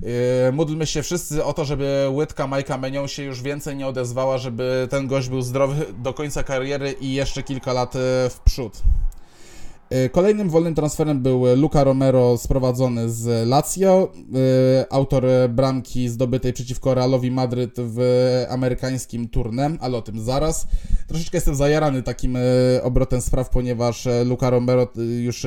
Yy, 0.00 0.52
módlmy 0.52 0.86
się 0.86 1.02
wszyscy 1.02 1.44
o 1.44 1.52
to, 1.52 1.64
żeby 1.64 2.06
łydka 2.10 2.46
Majka 2.46 2.78
Menią 2.78 3.06
się 3.06 3.22
już 3.22 3.42
więcej 3.42 3.76
nie 3.76 3.86
odezwała, 3.86 4.38
żeby 4.38 4.88
ten 4.90 5.06
gość 5.06 5.28
był 5.28 5.42
zdrowy 5.42 5.86
do 5.98 6.14
końca 6.14 6.42
kariery 6.42 6.94
i 7.00 7.12
jeszcze 7.12 7.42
kilka 7.42 7.72
lat 7.72 7.94
w 8.30 8.40
przód. 8.44 8.82
E, 9.90 10.08
kolejnym 10.08 10.50
wolnym 10.50 10.74
transferem 10.74 11.22
był 11.22 11.56
Luca 11.56 11.84
Romero 11.84 12.38
sprowadzony 12.38 13.10
z 13.10 13.48
Lazio, 13.48 14.12
e, 14.12 14.92
autor 14.92 15.24
bramki 15.48 16.08
zdobytej 16.08 16.52
przeciwko 16.52 16.94
Realowi 16.94 17.30
Madryt 17.30 17.74
w 17.78 18.00
amerykańskim 18.48 19.28
turnem, 19.28 19.78
ale 19.80 19.96
o 19.96 20.02
tym 20.02 20.20
zaraz. 20.20 20.66
Troszeczkę 21.06 21.36
jestem 21.36 21.54
zajarany 21.54 22.02
takim 22.02 22.36
e, 22.36 22.40
obrotem 22.82 23.20
spraw, 23.20 23.50
ponieważ 23.50 24.08
Luca 24.24 24.50
Romero 24.50 24.88
już 25.22 25.46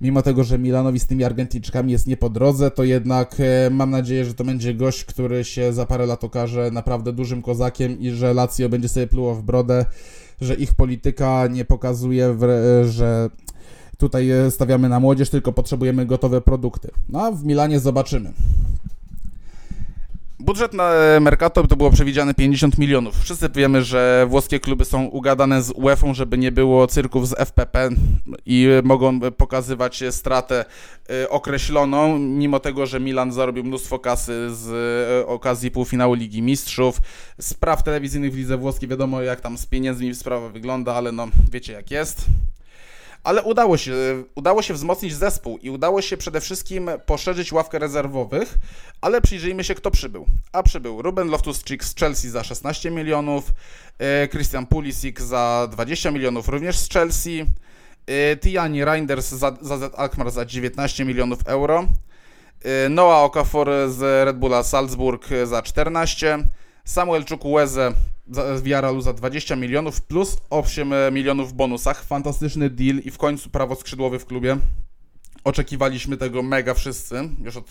mimo 0.00 0.22
tego, 0.22 0.44
że 0.44 0.58
Milanowi 0.58 1.00
z 1.00 1.06
tymi 1.06 1.24
Argentyńczykami 1.24 1.92
jest 1.92 2.06
nie 2.06 2.16
po 2.16 2.30
drodze, 2.30 2.70
to 2.70 2.84
jednak 2.84 3.36
mam 3.70 3.90
nadzieję, 3.90 4.24
że 4.24 4.34
to 4.34 4.44
będzie 4.44 4.74
gość, 4.74 5.04
który 5.04 5.44
się 5.44 5.72
za 5.72 5.86
parę 5.86 6.06
lat 6.06 6.24
okaże 6.24 6.70
naprawdę 6.70 7.12
dużym 7.12 7.42
kozakiem 7.42 8.00
i 8.00 8.10
że 8.10 8.34
Lazio 8.34 8.68
będzie 8.68 8.88
sobie 8.88 9.06
pluło 9.06 9.34
w 9.34 9.42
brodę 9.42 9.84
że 10.40 10.54
ich 10.54 10.74
polityka 10.74 11.46
nie 11.46 11.64
pokazuje, 11.64 12.36
że 12.84 13.30
tutaj 13.98 14.28
stawiamy 14.50 14.88
na 14.88 15.00
młodzież, 15.00 15.30
tylko 15.30 15.52
potrzebujemy 15.52 16.06
gotowe 16.06 16.40
produkty. 16.40 16.90
No 17.08 17.22
a 17.22 17.30
w 17.30 17.44
Milanie 17.44 17.80
zobaczymy. 17.80 18.32
Budżet 20.40 20.74
na 20.74 20.92
Mercato 21.20 21.66
to 21.66 21.76
było 21.76 21.90
przewidziane 21.90 22.34
50 22.34 22.78
milionów. 22.78 23.22
Wszyscy 23.22 23.48
wiemy, 23.48 23.84
że 23.84 24.26
włoskie 24.28 24.60
kluby 24.60 24.84
są 24.84 25.04
ugadane 25.04 25.62
z 25.62 25.70
UEFA, 25.70 26.14
żeby 26.14 26.38
nie 26.38 26.52
było 26.52 26.86
cyrków 26.86 27.28
z 27.28 27.34
FPP 27.38 27.88
i 28.46 28.68
mogą 28.84 29.20
pokazywać 29.20 30.04
stratę 30.10 30.64
y, 31.10 31.28
określoną, 31.28 32.18
mimo 32.18 32.60
tego, 32.60 32.86
że 32.86 33.00
Milan 33.00 33.32
zarobił 33.32 33.64
mnóstwo 33.64 33.98
kasy 33.98 34.54
z 34.54 34.68
y, 35.22 35.26
okazji 35.26 35.70
półfinału 35.70 36.14
Ligi 36.14 36.42
Mistrzów. 36.42 36.98
Spraw 37.40 37.82
telewizyjnych 37.82 38.32
w 38.32 38.36
lidze 38.36 38.56
włoskiej 38.56 38.88
wiadomo 38.88 39.22
jak 39.22 39.40
tam 39.40 39.58
z 39.58 39.66
pieniędzmi 39.66 40.14
sprawa 40.14 40.48
wygląda, 40.48 40.94
ale 40.94 41.12
no 41.12 41.28
wiecie 41.52 41.72
jak 41.72 41.90
jest 41.90 42.26
ale 43.24 43.42
udało 43.42 43.76
się, 43.76 43.94
udało 44.34 44.62
się 44.62 44.74
wzmocnić 44.74 45.14
zespół 45.14 45.58
i 45.58 45.70
udało 45.70 46.02
się 46.02 46.16
przede 46.16 46.40
wszystkim 46.40 46.90
poszerzyć 47.06 47.52
ławkę 47.52 47.78
rezerwowych, 47.78 48.54
ale 49.00 49.20
przyjrzyjmy 49.20 49.64
się, 49.64 49.74
kto 49.74 49.90
przybył. 49.90 50.26
A 50.52 50.62
przybył 50.62 51.02
Ruben 51.02 51.28
Loftus-Cheek 51.28 51.84
z 51.84 51.94
Chelsea 51.94 52.28
za 52.28 52.44
16 52.44 52.90
milionów, 52.90 53.52
e, 53.98 54.28
Christian 54.28 54.66
Pulisic 54.66 55.20
za 55.20 55.68
20 55.70 56.10
milionów 56.10 56.48
również 56.48 56.78
z 56.78 56.88
Chelsea, 56.88 57.46
e, 58.06 58.36
Tiani 58.36 58.84
Reinders 58.84 59.28
za, 59.28 59.56
za 59.60 59.90
Alkmaar 59.96 60.30
za 60.30 60.44
19 60.44 61.04
milionów 61.04 61.38
euro, 61.46 61.86
e, 62.64 62.88
Noah 62.88 63.24
Okafor 63.24 63.70
z 63.88 64.26
Red 64.26 64.38
Bulla 64.38 64.62
Salzburg 64.62 65.28
za 65.44 65.62
14 65.62 66.38
Samuel 66.84 67.24
Chukwueze 67.24 67.92
Villarrealu 68.62 69.00
za 69.00 69.12
20 69.12 69.56
milionów 69.56 70.00
plus 70.00 70.36
8 70.50 70.92
milionów 71.12 71.50
w 71.50 71.52
bonusach. 71.52 72.04
Fantastyczny 72.04 72.70
deal 72.70 72.96
i 72.98 73.10
w 73.10 73.18
końcu 73.18 73.50
prawo 73.50 73.74
skrzydłowy 73.74 74.18
w 74.18 74.26
klubie. 74.26 74.56
Oczekiwaliśmy 75.44 76.16
tego 76.16 76.42
mega 76.42 76.74
wszyscy, 76.74 77.28
już 77.44 77.56
od, 77.56 77.66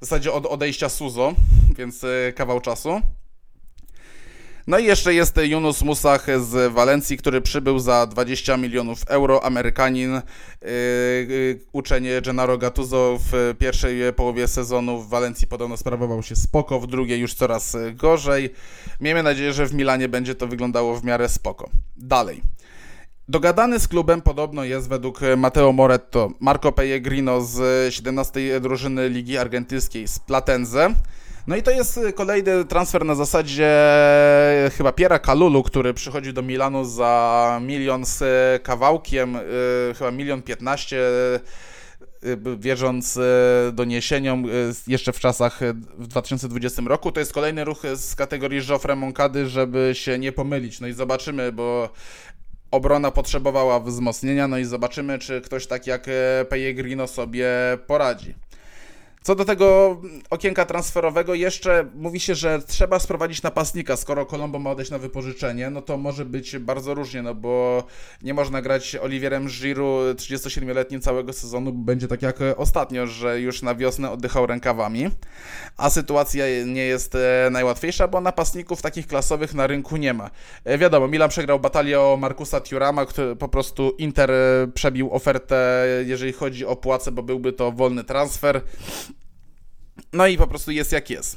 zasadzie 0.00 0.32
od 0.32 0.46
odejścia 0.46 0.88
Suzo, 0.88 1.34
więc 1.76 2.04
e, 2.04 2.32
kawał 2.32 2.60
czasu. 2.60 3.00
No 4.66 4.78
i 4.78 4.84
jeszcze 4.84 5.14
jest 5.14 5.36
Yunus 5.36 5.82
Musach 5.82 6.26
z 6.40 6.72
Walencji, 6.72 7.16
który 7.16 7.40
przybył 7.40 7.78
za 7.78 8.06
20 8.06 8.56
milionów 8.56 8.98
euro, 9.06 9.44
Amerykanin, 9.44 10.12
yy, 10.12 10.70
yy, 11.28 11.60
uczenie 11.72 12.20
Gennaro 12.22 12.58
Gattuso 12.58 13.18
w 13.30 13.54
pierwszej 13.58 14.12
połowie 14.12 14.48
sezonu 14.48 15.02
w 15.02 15.08
Walencji 15.08 15.46
podobno 15.46 15.76
sprawował 15.76 16.22
się 16.22 16.36
spoko, 16.36 16.80
w 16.80 16.86
drugiej 16.86 17.20
już 17.20 17.34
coraz 17.34 17.76
gorzej. 17.94 18.50
Miejmy 19.00 19.22
nadzieję, 19.22 19.52
że 19.52 19.66
w 19.66 19.74
Milanie 19.74 20.08
będzie 20.08 20.34
to 20.34 20.46
wyglądało 20.46 20.96
w 20.96 21.04
miarę 21.04 21.28
spoko. 21.28 21.70
Dalej. 21.96 22.42
Dogadany 23.28 23.80
z 23.80 23.88
klubem 23.88 24.22
podobno 24.22 24.64
jest 24.64 24.88
według 24.88 25.20
Matteo 25.36 25.72
Moretto 25.72 26.30
Marco 26.40 26.72
Pellegrino 26.72 27.40
z 27.40 27.94
17 27.94 28.60
drużyny 28.60 29.08
Ligi 29.08 29.38
Argentyńskiej 29.38 30.08
z 30.08 30.18
Platenze. 30.18 30.94
No 31.46 31.56
i 31.56 31.62
to 31.62 31.70
jest 31.70 31.96
y, 31.96 32.12
kolejny 32.12 32.64
transfer 32.64 33.04
na 33.04 33.14
zasadzie 33.14 33.70
y, 34.66 34.70
chyba 34.70 34.92
Piera 34.92 35.18
Kalulu, 35.18 35.62
który 35.62 35.94
przychodzi 35.94 36.32
do 36.32 36.42
Milanu 36.42 36.84
za 36.84 37.60
milion 37.62 38.04
z 38.04 38.22
kawałkiem, 38.62 39.36
y, 39.36 39.40
chyba 39.98 40.10
milion 40.10 40.42
piętnaście 40.42 41.00
wierząc 42.58 43.18
doniesieniom 43.72 44.44
jeszcze 44.86 45.12
w 45.12 45.20
czasach 45.20 45.60
w 45.98 46.06
2020 46.06 46.82
roku. 46.86 47.12
To 47.12 47.20
jest 47.20 47.32
kolejny 47.32 47.64
ruch 47.64 47.82
z 47.94 48.14
kategorii 48.14 48.60
Joffre 48.68 48.96
Moncady, 48.96 49.48
żeby 49.48 49.90
się 49.94 50.18
nie 50.18 50.32
pomylić. 50.32 50.80
No 50.80 50.86
i 50.86 50.92
zobaczymy, 50.92 51.52
bo 51.52 51.88
obrona 52.70 53.10
potrzebowała 53.10 53.80
wzmocnienia, 53.80 54.48
no 54.48 54.58
i 54.58 54.64
zobaczymy, 54.64 55.18
czy 55.18 55.40
ktoś 55.40 55.66
tak 55.66 55.86
jak 55.86 56.06
Pellegrino 56.48 57.06
sobie 57.06 57.48
poradzi. 57.86 58.34
Co 59.26 59.34
do 59.34 59.44
tego 59.44 59.96
okienka 60.30 60.64
transferowego, 60.64 61.34
jeszcze 61.34 61.86
mówi 61.94 62.20
się, 62.20 62.34
że 62.34 62.62
trzeba 62.66 62.98
sprowadzić 62.98 63.42
napastnika. 63.42 63.96
Skoro 63.96 64.26
Colombo 64.26 64.58
ma 64.58 64.70
odejść 64.70 64.90
na 64.90 64.98
wypożyczenie, 64.98 65.70
no 65.70 65.82
to 65.82 65.96
może 65.96 66.24
być 66.24 66.58
bardzo 66.58 66.94
różnie, 66.94 67.22
no 67.22 67.34
bo 67.34 67.84
nie 68.22 68.34
można 68.34 68.62
grać 68.62 68.96
Oliwierem 68.96 69.46
Giroud 69.46 70.18
37-letnim 70.18 71.00
całego 71.00 71.32
sezonu, 71.32 71.72
będzie 71.72 72.08
tak 72.08 72.22
jak 72.22 72.38
ostatnio, 72.56 73.06
że 73.06 73.40
już 73.40 73.62
na 73.62 73.74
wiosnę 73.74 74.10
oddychał 74.10 74.46
rękawami. 74.46 75.10
A 75.76 75.90
sytuacja 75.90 76.44
nie 76.66 76.84
jest 76.84 77.14
e, 77.14 77.48
najłatwiejsza, 77.50 78.08
bo 78.08 78.20
napastników 78.20 78.82
takich 78.82 79.06
klasowych 79.06 79.54
na 79.54 79.66
rynku 79.66 79.96
nie 79.96 80.14
ma. 80.14 80.30
E, 80.64 80.78
wiadomo, 80.78 81.08
Milan 81.08 81.28
przegrał 81.28 81.60
batalię 81.60 82.00
o 82.00 82.16
Markusa 82.16 82.60
Turama, 82.60 83.06
który 83.06 83.36
po 83.36 83.48
prostu 83.48 83.90
Inter 83.98 84.30
e, 84.30 84.68
przebił 84.74 85.14
ofertę, 85.14 85.86
jeżeli 86.04 86.32
chodzi 86.32 86.66
o 86.66 86.76
płace, 86.76 87.12
bo 87.12 87.22
byłby 87.22 87.52
to 87.52 87.72
wolny 87.72 88.04
transfer. 88.04 88.60
No 90.12 90.26
i 90.26 90.36
po 90.36 90.46
prostu 90.46 90.70
jest 90.70 90.92
jak 90.92 91.10
jest. 91.10 91.36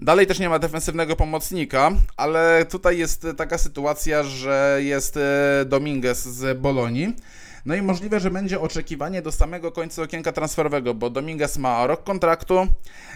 Dalej 0.00 0.26
też 0.26 0.38
nie 0.38 0.48
ma 0.48 0.58
defensywnego 0.58 1.16
pomocnika, 1.16 1.90
ale 2.16 2.66
tutaj 2.70 2.98
jest 2.98 3.26
taka 3.36 3.58
sytuacja, 3.58 4.22
że 4.22 4.78
jest 4.82 5.16
e, 5.16 5.64
Dominguez 5.66 6.24
z 6.24 6.58
Bolonii. 6.58 7.16
No 7.68 7.74
i 7.74 7.82
możliwe, 7.82 8.20
że 8.20 8.30
będzie 8.30 8.60
oczekiwanie 8.60 9.22
do 9.22 9.32
samego 9.32 9.72
końca 9.72 10.02
okienka 10.02 10.32
transferowego, 10.32 10.94
bo 10.94 11.10
Dominguez 11.10 11.58
ma 11.58 11.86
rok 11.86 12.04
kontraktu. 12.04 12.66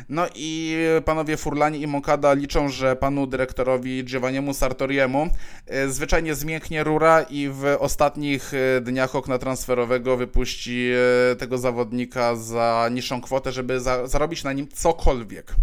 No 0.08 0.26
i 0.34 0.76
panowie 1.04 1.36
Furlani 1.36 1.82
i 1.82 1.86
Moncada 1.86 2.32
liczą, 2.32 2.68
że 2.68 2.96
panu 2.96 3.26
dyrektorowi 3.26 4.04
Giovanniemu 4.04 4.54
Sartoriemu 4.54 5.28
e, 5.66 5.88
zwyczajnie 5.88 6.34
zmięknie 6.34 6.84
rura 6.84 7.22
i 7.22 7.48
w 7.48 7.76
ostatnich 7.78 8.52
e, 8.54 8.80
dniach 8.80 9.16
okna 9.16 9.38
transferowego 9.38 10.16
wypuści 10.16 10.90
tego 11.38 11.58
zawodnika 11.58 12.36
za 12.36 12.88
niższą 12.92 13.20
kwotę, 13.20 13.52
żeby 13.52 13.80
zarobić 14.04 14.44
na 14.44 14.52
nim 14.52 14.68
cokolwiek. 14.68 15.54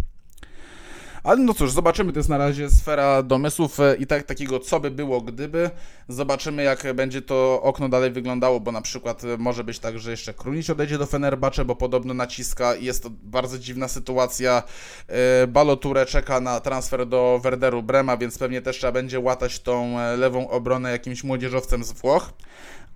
Ale 1.24 1.40
no 1.40 1.54
cóż, 1.54 1.72
zobaczymy, 1.72 2.12
to 2.12 2.18
jest 2.18 2.28
na 2.28 2.38
razie 2.38 2.70
sfera 2.70 3.22
domysłów 3.22 3.80
e, 3.80 3.96
i 3.96 4.06
tak 4.06 4.22
takiego 4.22 4.60
co 4.60 4.80
by 4.80 4.90
było 4.90 5.20
gdyby. 5.20 5.70
Zobaczymy 6.08 6.62
jak 6.62 6.94
będzie 6.94 7.22
to 7.22 7.62
okno 7.62 7.88
dalej 7.88 8.10
wyglądało, 8.10 8.60
bo 8.60 8.72
na 8.72 8.82
przykład 8.82 9.24
e, 9.24 9.36
może 9.38 9.64
być 9.64 9.78
tak, 9.78 9.98
że 9.98 10.10
jeszcze 10.10 10.34
Królić 10.34 10.70
odejdzie 10.70 10.98
do 10.98 11.06
Fenerbahce, 11.06 11.64
bo 11.64 11.76
podobno 11.76 12.14
naciska 12.14 12.74
i 12.74 12.84
jest 12.84 13.02
to 13.02 13.10
bardzo 13.22 13.58
dziwna 13.58 13.88
sytuacja. 13.88 14.62
E, 15.08 15.46
Baloture 15.46 16.06
czeka 16.06 16.40
na 16.40 16.60
transfer 16.60 17.06
do 17.06 17.40
Werderu 17.42 17.82
Brema, 17.82 18.16
więc 18.16 18.38
pewnie 18.38 18.62
też 18.62 18.76
trzeba 18.76 18.92
będzie 18.92 19.20
łatać 19.20 19.60
tą 19.60 19.96
lewą 20.16 20.50
obronę 20.50 20.90
jakimś 20.90 21.24
młodzieżowcem 21.24 21.84
z 21.84 21.92
Włoch 21.92 22.32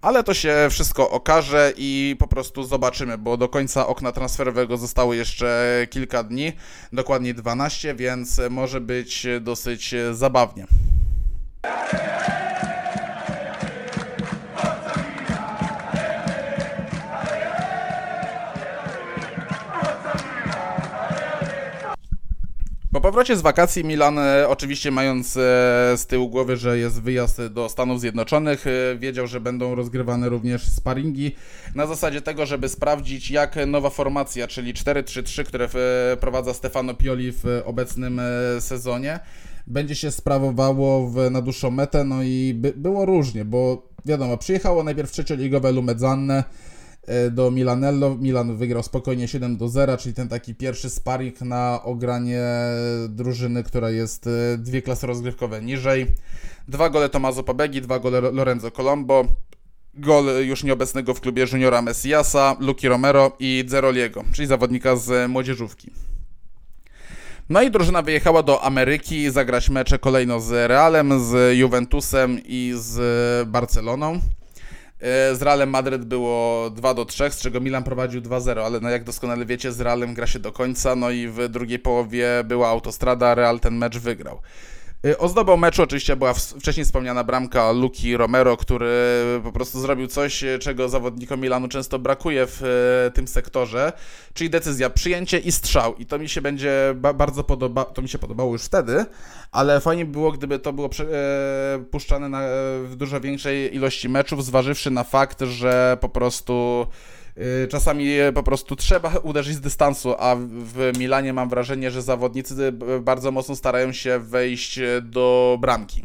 ale 0.04 0.24
to 0.24 0.34
się 0.34 0.68
wszystko 0.70 1.10
okaże 1.10 1.72
i 1.76 2.16
po 2.18 2.26
prostu 2.26 2.64
zobaczymy, 2.64 3.18
bo 3.18 3.36
do 3.36 3.48
końca 3.48 3.86
okna 3.86 4.12
transferowego 4.12 4.76
zostało 4.76 5.14
jeszcze 5.14 5.86
kilka 5.90 6.22
dni, 6.22 6.52
dokładnie 6.92 7.34
12, 7.34 7.94
więc 7.94 8.40
może 8.50 8.80
być 8.80 9.26
dosyć 9.40 9.94
zabawnie. 10.12 10.66
Po 22.94 23.00
powrocie 23.00 23.36
z 23.36 23.42
wakacji 23.42 23.84
Milan, 23.84 24.18
e, 24.18 24.48
oczywiście 24.48 24.90
mając 24.90 25.36
e, 25.36 25.40
z 25.96 26.06
tyłu 26.06 26.28
głowy, 26.28 26.56
że 26.56 26.78
jest 26.78 27.02
wyjazd 27.02 27.46
do 27.46 27.68
Stanów 27.68 28.00
Zjednoczonych, 28.00 28.66
e, 28.66 28.98
wiedział, 28.98 29.26
że 29.26 29.40
będą 29.40 29.74
rozgrywane 29.74 30.28
również 30.28 30.62
sparingi. 30.62 31.32
Na 31.74 31.86
zasadzie 31.86 32.22
tego, 32.22 32.46
żeby 32.46 32.68
sprawdzić 32.68 33.30
jak 33.30 33.56
nowa 33.66 33.90
formacja, 33.90 34.46
czyli 34.46 34.74
4-3-3, 34.74 35.44
które 35.44 35.68
prowadza 36.20 36.54
Stefano 36.54 36.94
Pioli 36.94 37.32
w 37.32 37.62
obecnym 37.64 38.20
sezonie, 38.60 39.20
będzie 39.66 39.94
się 39.94 40.10
sprawowało 40.10 41.08
w, 41.08 41.30
na 41.30 41.42
dłuższą 41.42 41.70
metę, 41.70 42.04
no 42.04 42.22
i 42.22 42.54
by, 42.54 42.72
było 42.76 43.04
różnie, 43.06 43.44
bo 43.44 43.88
wiadomo, 44.04 44.36
przyjechało 44.36 44.84
najpierw 44.84 45.10
trzecioligowe 45.10 45.72
Lumezzanne, 45.72 46.44
E, 46.44 46.73
do 47.30 47.50
Milanello. 47.50 48.16
Milan 48.16 48.56
wygrał 48.56 48.82
spokojnie 48.82 49.28
7 49.28 49.56
do 49.56 49.68
0, 49.68 49.96
czyli 49.96 50.14
ten 50.14 50.28
taki 50.28 50.54
pierwszy 50.54 50.90
sparring 50.90 51.40
na 51.40 51.82
ogranie 51.82 52.42
drużyny, 53.08 53.62
która 53.62 53.90
jest 53.90 54.26
e, 54.26 54.58
dwie 54.58 54.82
klasy 54.82 55.06
rozgrywkowe 55.06 55.62
niżej. 55.62 56.06
Dwa 56.68 56.90
gole 56.90 57.08
Tomaso 57.08 57.42
Pabegi, 57.42 57.80
dwa 57.80 57.98
gole 57.98 58.20
Lorenzo 58.20 58.70
Colombo. 58.70 59.24
gol 59.94 60.24
już 60.46 60.64
nieobecnego 60.64 61.14
w 61.14 61.20
klubie 61.20 61.46
juniora 61.52 61.82
Messiasa, 61.82 62.56
Luki 62.60 62.88
Romero 62.88 63.32
i 63.38 63.64
Zeroliego, 63.66 64.24
czyli 64.32 64.48
zawodnika 64.48 64.96
z 64.96 65.30
młodzieżówki. 65.30 65.90
No 67.48 67.62
i 67.62 67.70
drużyna 67.70 68.02
wyjechała 68.02 68.42
do 68.42 68.62
Ameryki 68.62 69.30
zagrać 69.30 69.70
mecze 69.70 69.98
kolejno 69.98 70.40
z 70.40 70.68
Realem, 70.68 71.24
z 71.24 71.56
Juventusem 71.56 72.40
i 72.44 72.72
z 72.76 73.48
Barceloną. 73.48 74.20
E, 75.04 75.34
z 75.34 75.42
Realem 75.42 75.70
Madryt 75.70 76.04
było 76.04 76.70
2 76.70 76.94
do 76.94 77.04
3, 77.04 77.30
z 77.30 77.40
czego 77.40 77.60
Milan 77.60 77.84
prowadził 77.84 78.20
2-0, 78.20 78.60
ale 78.64 78.80
no 78.80 78.90
jak 78.90 79.04
doskonale 79.04 79.46
wiecie, 79.46 79.72
z 79.72 79.80
Realem 79.80 80.14
gra 80.14 80.26
się 80.26 80.38
do 80.38 80.52
końca, 80.52 80.96
no 80.96 81.10
i 81.10 81.28
w 81.28 81.48
drugiej 81.48 81.78
połowie 81.78 82.28
była 82.44 82.68
autostrada, 82.68 83.34
Real 83.34 83.60
ten 83.60 83.76
mecz 83.76 83.98
wygrał. 83.98 84.40
Y, 85.04 85.18
ozdobą 85.18 85.56
meczu 85.56 85.82
oczywiście 85.82 86.16
była 86.16 86.34
wcześniej 86.34 86.86
wspomniana 86.86 87.24
bramka 87.24 87.72
Luki 87.72 88.16
Romero, 88.16 88.56
który 88.56 88.90
po 89.42 89.52
prostu 89.52 89.80
zrobił 89.80 90.06
coś, 90.06 90.42
y, 90.42 90.58
czego 90.58 90.88
zawodnikom 90.88 91.40
Milanu 91.40 91.68
często 91.68 91.98
brakuje 91.98 92.46
w 92.46 92.62
y, 93.08 93.10
tym 93.10 93.28
sektorze, 93.28 93.92
czyli 94.34 94.50
decyzja 94.50 94.90
przyjęcie 94.90 95.38
i 95.38 95.52
strzał. 95.52 95.94
I 95.94 96.06
to 96.06 96.18
mi 96.18 96.28
się 96.28 96.40
będzie 96.40 96.94
bardzo 97.14 97.44
podoba, 97.44 97.84
to 97.84 98.02
mi 98.02 98.08
się 98.08 98.18
podobało 98.18 98.52
już 98.52 98.62
wtedy, 98.62 99.04
ale 99.52 99.80
fajnie 99.80 100.04
by 100.04 100.12
było, 100.12 100.32
gdyby 100.32 100.58
to 100.58 100.72
było 100.72 100.90
puszczane 101.90 102.28
na, 102.28 102.40
w 102.84 102.96
dużo 102.96 103.20
większej 103.20 103.74
ilości 103.74 104.08
meczów, 104.08 104.44
zważywszy 104.44 104.90
na 104.90 105.04
fakt, 105.04 105.40
że 105.40 105.98
po 106.00 106.08
prostu 106.08 106.86
czasami 107.68 108.06
po 108.34 108.42
prostu 108.42 108.76
trzeba 108.76 109.12
uderzyć 109.22 109.54
z 109.54 109.60
dystansu, 109.60 110.14
a 110.18 110.36
w 110.38 110.92
Milanie 110.98 111.32
mam 111.32 111.48
wrażenie, 111.48 111.90
że 111.90 112.02
zawodnicy 112.02 112.72
bardzo 113.00 113.30
mocno 113.30 113.56
starają 113.56 113.92
się 113.92 114.18
wejść 114.18 114.80
do 115.02 115.58
bramki. 115.60 116.04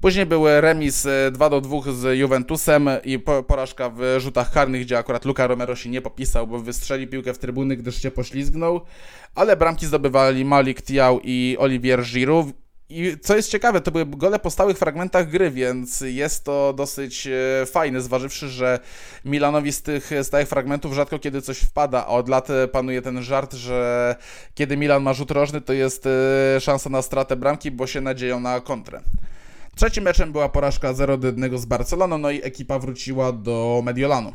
Później 0.00 0.26
były 0.26 0.60
remis 0.60 1.06
2 1.32 1.46
y, 1.46 1.50
do 1.50 1.60
2 1.60 1.78
z 1.92 2.18
Juventusem 2.18 2.88
i 3.04 3.18
porażka 3.46 3.90
w 3.90 4.16
rzutach 4.18 4.52
karnych, 4.52 4.82
gdzie 4.82 4.98
akurat 4.98 5.24
Luka 5.24 5.46
Romero 5.46 5.76
się 5.76 5.90
nie 5.90 6.00
popisał, 6.00 6.46
bo 6.46 6.58
wystrzeli 6.58 7.06
piłkę 7.06 7.34
w 7.34 7.38
trybuny, 7.38 7.76
gdyż 7.76 8.02
się 8.02 8.10
poślizgnął. 8.10 8.80
Ale 9.34 9.56
bramki 9.56 9.86
zdobywali 9.86 10.44
Malik 10.44 10.82
Tiał 10.82 11.20
i 11.24 11.56
Olivier 11.58 12.02
Giroud. 12.02 12.46
I 12.90 13.16
co 13.22 13.36
jest 13.36 13.50
ciekawe, 13.50 13.80
to 13.80 13.90
były 13.90 14.06
gole 14.06 14.38
po 14.38 14.50
stałych 14.50 14.78
fragmentach 14.78 15.30
gry, 15.30 15.50
więc 15.50 16.00
jest 16.00 16.44
to 16.44 16.72
dosyć 16.72 17.26
e, 17.26 17.66
fajne, 17.66 18.00
zważywszy, 18.00 18.48
że 18.48 18.78
Milanowi 19.24 19.72
z 19.72 19.82
tych 19.82 20.10
stałych 20.22 20.48
fragmentów 20.48 20.94
rzadko 20.94 21.18
kiedy 21.18 21.42
coś 21.42 21.58
wpada, 21.58 22.06
a 22.06 22.06
od 22.06 22.28
lat 22.28 22.50
e, 22.50 22.68
panuje 22.68 23.02
ten 23.02 23.22
żart, 23.22 23.54
że 23.54 24.16
kiedy 24.54 24.76
Milan 24.76 25.02
ma 25.02 25.12
rzut 25.12 25.30
rożny, 25.30 25.60
to 25.60 25.72
jest 25.72 26.06
e, 26.06 26.60
szansa 26.60 26.90
na 26.90 27.02
stratę 27.02 27.36
bramki, 27.36 27.70
bo 27.70 27.86
się 27.86 28.00
nadzieją 28.00 28.40
na 28.40 28.60
kontrę. 28.60 29.00
Trzecim 29.76 30.04
meczem 30.04 30.32
była 30.32 30.48
porażka 30.48 30.92
0 30.92 31.16
do 31.16 31.26
1 31.26 31.58
z 31.58 31.64
Barceloną, 31.64 32.18
no 32.18 32.30
i 32.30 32.44
ekipa 32.44 32.78
wróciła 32.78 33.32
do 33.32 33.82
Mediolanu. 33.84 34.32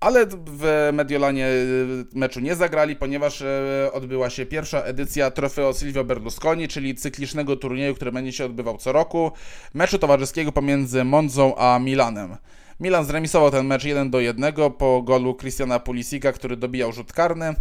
Ale 0.00 0.26
w 0.46 0.90
Mediolanie 0.92 1.46
y, 1.46 2.04
meczu 2.14 2.40
nie 2.40 2.54
zagrali, 2.54 2.96
ponieważ 2.96 3.40
y, 3.40 3.46
odbyła 3.92 4.30
się 4.30 4.46
pierwsza 4.46 4.80
edycja 4.82 5.30
Trofeo 5.30 5.72
Silvio 5.72 6.04
Berlusconi, 6.04 6.68
czyli 6.68 6.94
cyklicznego 6.94 7.56
turnieju, 7.56 7.94
który 7.94 8.12
będzie 8.12 8.32
się 8.32 8.44
odbywał 8.44 8.78
co 8.78 8.92
roku, 8.92 9.32
meczu 9.74 9.98
towarzyskiego 9.98 10.52
pomiędzy 10.52 11.04
Monzą 11.04 11.56
a 11.56 11.78
Milanem. 11.78 12.36
Milan 12.80 13.04
zremisował 13.04 13.50
ten 13.50 13.66
mecz 13.66 13.84
1 13.84 14.10
do 14.10 14.20
1 14.20 14.52
po 14.78 15.02
golu 15.02 15.34
Christiana 15.34 15.78
Pulisika, 15.78 16.32
który 16.32 16.56
dobijał 16.56 16.92
rzut 16.92 17.12
karny, 17.12 17.54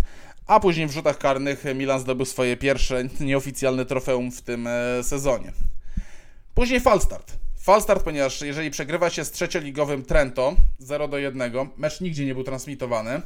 a 0.48 0.60
później 0.60 0.88
w 0.88 0.92
rzutach 0.92 1.18
karnych 1.18 1.64
Milan 1.76 2.00
zdobył 2.00 2.26
swoje 2.26 2.58
pierwsze 2.58 3.04
nieoficjalne 3.20 3.86
trofeum 3.86 4.32
w 4.32 4.42
tym 4.42 4.68
e, 4.68 5.04
sezonie. 5.04 5.52
Później 6.54 6.80
Falstart. 6.80 7.47
Falstart, 7.68 8.04
ponieważ 8.04 8.42
jeżeli 8.42 8.72
przegrywa 8.72 9.10
się 9.10 9.26
z 9.26 9.32
trzecioligowym 9.32 10.04
Trento 10.04 10.56
0 10.80 11.08
do 11.08 11.18
1, 11.18 11.52
mecz 11.78 12.02
nigdzie 12.02 12.26
nie 12.26 12.34
był 12.34 12.44
transmitowany, 12.44 13.22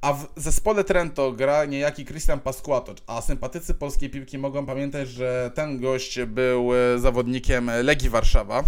a 0.00 0.12
w 0.12 0.26
zespole 0.36 0.84
Trento 0.84 1.32
gra 1.32 1.64
niejaki 1.64 2.04
Christian 2.04 2.40
Pasquato, 2.40 2.94
a 3.06 3.20
sympatycy 3.20 3.74
polskiej 3.74 4.10
piłki 4.10 4.38
mogą 4.38 4.66
pamiętać, 4.66 5.08
że 5.08 5.50
ten 5.54 5.80
gość 5.80 6.20
był 6.20 6.70
e, 6.74 6.98
zawodnikiem 6.98 7.70
Legii 7.82 8.10
Warszawa 8.10 8.64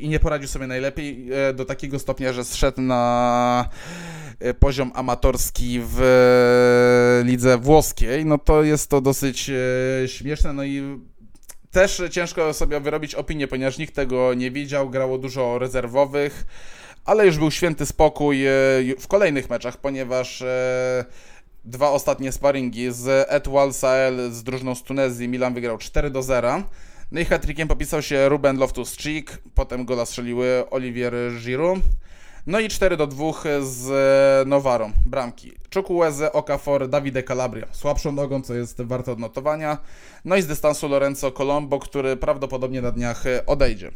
i 0.00 0.08
nie 0.08 0.20
poradził 0.20 0.48
sobie 0.48 0.66
najlepiej 0.66 1.28
e, 1.32 1.54
do 1.54 1.64
takiego 1.64 1.98
stopnia, 1.98 2.32
że 2.32 2.44
zszedł 2.44 2.80
na 2.80 3.68
e, 4.40 4.54
poziom 4.54 4.92
amatorski 4.94 5.80
w 5.82 6.00
lidze 7.24 7.58
włoskiej, 7.58 8.26
no 8.26 8.38
to 8.38 8.62
jest 8.62 8.90
to 8.90 9.00
dosyć 9.00 9.50
śmieszne, 10.06 10.52
no 10.52 10.64
i 10.64 10.98
też 11.70 12.02
ciężko 12.10 12.54
sobie 12.54 12.80
wyrobić 12.80 13.14
opinię, 13.14 13.48
ponieważ 13.48 13.78
nikt 13.78 13.94
tego 13.94 14.34
nie 14.34 14.50
widział, 14.50 14.90
grało 14.90 15.18
dużo 15.18 15.58
rezerwowych, 15.58 16.46
ale 17.04 17.26
już 17.26 17.38
był 17.38 17.50
święty 17.50 17.86
spokój 17.86 18.46
e, 18.46 18.50
w 18.98 19.06
kolejnych 19.08 19.50
meczach, 19.50 19.76
ponieważ 19.76 20.42
e, 20.42 21.04
dwa 21.64 21.90
ostatnie 21.90 22.32
sparingi 22.32 22.92
z 22.92 23.26
Etoile 23.30 23.72
Sahel 23.72 24.32
z 24.32 24.42
drużyną 24.42 24.74
z 24.74 24.82
Tunezji 24.82 25.28
Milan 25.28 25.54
wygrał 25.54 25.78
4 25.78 26.10
do 26.10 26.22
0. 26.22 26.62
No 27.12 27.20
i 27.20 27.24
hat 27.24 27.46
popisał 27.68 28.02
się 28.02 28.28
Ruben 28.28 28.58
Loftus-Cheek, 28.58 29.24
potem 29.54 29.84
gola 29.84 30.06
strzeliły 30.06 30.70
Olivier 30.70 31.14
Giroud. 31.44 31.80
No 32.48 32.60
i 32.60 32.68
4 32.68 32.96
do 32.96 33.06
2 33.06 33.32
z 33.60 33.88
Nowarą, 34.48 34.92
bramki. 35.06 35.52
Chukwueze, 35.74 36.32
Okafor, 36.32 36.88
Davide 36.88 37.22
Calabria. 37.22 37.66
Słabszą 37.72 38.12
nogą, 38.12 38.42
co 38.42 38.54
jest 38.54 38.82
warte 38.82 39.12
odnotowania. 39.12 39.78
No 40.24 40.36
i 40.36 40.42
z 40.42 40.46
dystansu 40.46 40.88
Lorenzo 40.88 41.32
Colombo, 41.32 41.78
który 41.78 42.16
prawdopodobnie 42.16 42.82
na 42.82 42.90
dniach 42.90 43.24
odejdzie. 43.46 43.90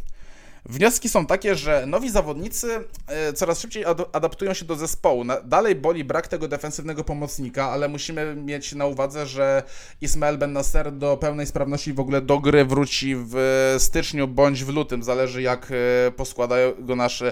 Wnioski 0.67 1.09
są 1.09 1.27
takie, 1.27 1.55
że 1.55 1.87
nowi 1.87 2.11
zawodnicy 2.11 2.85
e, 3.07 3.33
coraz 3.33 3.61
szybciej 3.61 3.85
ad 3.85 4.17
adaptują 4.17 4.55
się 4.55 4.65
do 4.65 4.77
zespołu. 4.77 5.25
Dalej 5.45 5.75
boli 5.75 6.05
brak 6.05 6.29
tego 6.29 6.49
defensywnego 6.49 7.05
pomocnika, 7.05 7.71
ale 7.71 7.89
musimy 7.89 8.37
mieć 8.37 8.73
na 8.73 8.87
uwadze, 8.87 9.27
że 9.27 9.63
Ismael 10.01 10.39
Ben 10.39 10.53
Nasser 10.53 10.93
do 10.93 11.17
pełnej 11.17 11.47
sprawności 11.47 11.93
w 11.93 12.01
ogóle 12.01 12.21
do 12.21 12.39
gry 12.39 12.65
wróci 12.65 13.15
w 13.17 13.37
styczniu 13.79 14.29
bądź 14.29 14.65
w 14.65 14.69
lutym. 14.69 15.03
Zależy 15.03 15.43
jak 15.43 15.73
e, 16.07 16.11
poskładają 16.11 16.73
go 16.79 16.97
nasz 16.97 17.23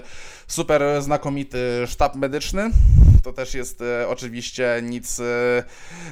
super 0.47 0.83
znakomity 0.99 1.59
sztab 1.87 2.15
medyczny. 2.15 2.71
To 3.23 3.33
też 3.33 3.53
jest 3.53 3.81
e, 3.81 4.07
oczywiście 4.07 4.81
nic, 4.83 5.21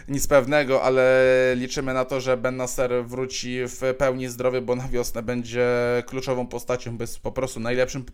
nic 0.08 0.28
pewnego, 0.28 0.84
ale 0.84 1.26
liczymy 1.56 1.94
na 1.94 2.06
to, 2.06 2.22
że 2.22 2.38
Ben 2.38 2.58
Nasser 2.58 3.06
wróci 3.06 3.60
w 3.68 3.96
pełni 3.98 4.28
zdrowy, 4.28 4.62
bo 4.62 4.76
na 4.76 4.88
wiosnę 4.88 5.24
będzie 5.24 5.68
kluczową 6.06 6.48
postacią 6.48 6.98
jest 7.10 7.20
po 7.20 7.32
prostu 7.32 7.60
najlepszym 7.60 8.06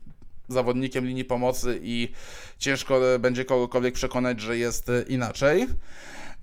zawodnikiem 0.47 1.05
linii 1.05 1.25
pomocy 1.25 1.79
i 1.84 2.12
ciężko 2.58 2.99
będzie 3.19 3.45
kogokolwiek 3.45 3.93
przekonać, 3.93 4.41
że 4.41 4.58
jest 4.58 4.91
inaczej. 5.08 5.67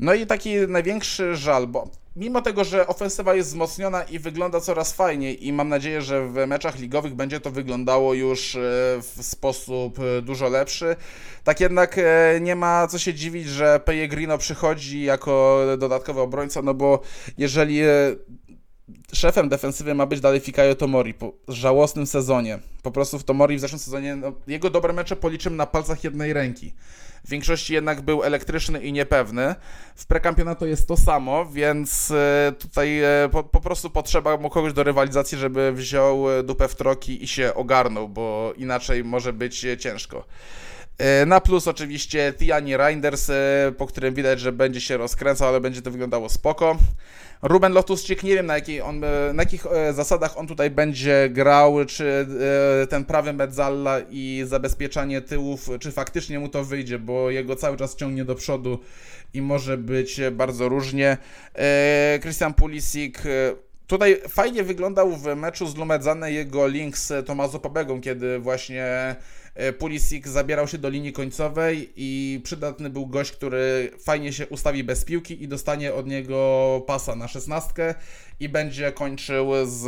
No 0.01 0.15
i 0.15 0.27
taki 0.27 0.55
największy 0.69 1.37
żal, 1.37 1.67
bo 1.67 1.91
mimo 2.17 2.43
tego, 2.43 2.65
że 2.65 2.87
ofensywa 2.87 3.35
jest 3.35 3.49
wzmocniona 3.49 4.03
i 4.03 4.19
wygląda 4.19 4.61
coraz 4.61 4.93
fajniej 4.93 5.47
i 5.47 5.53
mam 5.53 5.69
nadzieję, 5.69 6.03
że 6.03 6.29
w 6.29 6.47
meczach 6.47 6.79
ligowych 6.79 7.15
będzie 7.15 7.41
to 7.41 7.51
wyglądało 7.51 8.15
już 8.15 8.57
e, 8.57 8.59
w 9.03 9.19
sposób 9.21 9.99
e, 9.99 10.23
dużo 10.23 10.49
lepszy, 10.49 10.97
tak 11.45 11.61
jednak 11.61 11.99
e, 11.99 12.41
nie 12.41 12.57
ma 12.57 12.87
co 12.87 12.99
się 12.99 13.15
dziwić, 13.15 13.49
że 13.49 13.81
Pellegrino 13.85 14.39
przychodzi 14.39 15.03
jako 15.03 15.61
dodatkowy 15.79 16.21
obrońca, 16.21 16.63
no 16.63 16.75
bo 16.75 17.01
jeżeli 17.39 17.81
szefem 19.13 19.49
defensywy 19.49 19.95
ma 19.95 20.07
być 20.07 20.21
dalej 20.21 20.41
Fikayo 20.41 20.75
Tomori 20.75 21.15
po 21.15 21.33
żałosnym 21.49 22.07
sezonie. 22.07 22.59
Po 22.83 22.91
prostu 22.91 23.19
w 23.19 23.25
Tomori 23.25 23.57
w 23.57 23.61
zeszłym 23.61 23.79
sezonie 23.79 24.17
no, 24.17 24.33
jego 24.47 24.71
dobre 24.71 24.93
mecze 24.93 25.17
policzymy 25.17 25.57
na 25.57 25.67
palcach 25.67 26.05
jednej 26.05 26.33
ręki. 26.33 26.73
W 27.25 27.31
większości 27.31 27.75
jednak 27.75 28.01
był 28.01 28.23
elektryczny 28.23 28.81
i 28.81 28.93
niepewny. 28.93 29.55
W 29.95 30.07
prekampionato 30.07 30.67
jest 30.67 30.89
to 30.89 30.97
samo, 30.97 31.47
więc 31.47 32.11
e, 32.11 32.53
tutaj 32.59 33.01
e, 33.01 33.29
po, 33.33 33.45
po, 33.45 33.61
prostu 33.61 33.91
potrzeba 33.91 34.37
mu 34.37 34.51
kogoś 34.51 34.73
do 34.73 34.83
rywalizacji, 34.83 35.39
żeby 35.39 35.73
wziął 35.73 36.31
e, 36.31 36.43
dupę 36.43 36.69
w 36.69 36.75
troki 36.75 37.25
i 37.25 37.29
się 37.29 37.55
ogarnął, 37.55 38.09
bo 38.09 38.53
inaczej 38.57 39.05
może 39.05 39.33
być 39.33 39.67
ciężko. 39.79 40.25
Na 41.27 41.41
plus 41.41 41.69
oczywiście 41.69 42.35
Tiani 42.39 42.77
Reinders, 42.77 43.31
po 43.79 43.87
którym 43.87 44.15
widać, 44.15 44.41
że 44.41 44.53
będzie 44.53 44.81
się 44.81 44.97
rozkręcał, 44.97 45.49
ale 45.49 45.61
będzie 45.61 45.83
to 45.83 45.91
wyglądało 45.91 46.29
spoko. 46.29 46.77
Ruben 47.43 47.73
Lotusczyk, 47.73 48.23
nie 48.23 48.35
wiem 48.35 48.47
na, 48.47 48.55
jakiej 48.55 48.83
on, 48.83 49.05
e, 49.05 49.33
na 49.33 49.43
jakich 49.43 49.67
e, 49.67 49.93
zasadach 49.93 50.39
on 50.39 50.47
tutaj 50.47 50.71
będzie 50.71 51.29
grał, 51.31 51.85
czy 51.85 52.27
e, 52.83 52.87
ten 52.87 53.05
prawy 53.05 53.33
Mezzalla 53.33 54.01
i 54.11 54.45
zabezpieczanie 54.47 55.21
tyłów, 55.21 55.69
czy 55.81 55.93
faktycznie 55.93 56.39
mu 56.39 56.49
to 56.49 56.65
wyjdzie, 56.65 56.99
bo 56.99 57.31
jego 57.31 57.57
cały 57.57 57.77
czas 57.77 57.97
ciągnie 57.97 58.25
do 58.25 58.35
przodu 58.35 58.79
i 59.35 59.43
może 59.43 59.79
być 59.79 60.21
bardzo 60.33 60.69
różnie. 60.69 61.17
Christian 62.21 62.55
Pulisic 62.55 63.15
Tutaj 63.87 64.21
fajnie 64.29 64.63
wyglądał 64.63 65.17
w 65.17 65.37
meczu 65.37 65.67
z 65.67 65.77
Lumedzane 65.77 66.33
jego 66.33 66.67
link 66.67 66.99
z 66.99 67.27
Tomazo 67.27 67.59
Pobegą, 67.59 68.01
kiedy 68.01 68.39
właśnie 68.39 69.17
Pulisic 69.79 70.27
zabierał 70.27 70.69
się 70.69 70.79
do 70.79 70.89
linii 70.89 71.13
końcowej 71.13 71.93
i 71.97 72.41
przydatny 72.45 72.91
był 72.91 73.07
gość, 73.07 73.33
który 73.33 73.91
fajnie 74.05 74.33
się 74.33 74.47
ustawi 74.47 74.85
bez 74.85 75.05
piłki 75.05 75.43
i 75.43 75.49
dostanie 75.49 75.95
od 75.95 76.07
niego 76.07 76.83
pasa 76.87 77.17
na 77.17 77.29
szesnastkę 77.29 77.95
i 78.41 78.49
będzie 78.49 78.93
kończył 78.93 79.51
z 79.65 79.87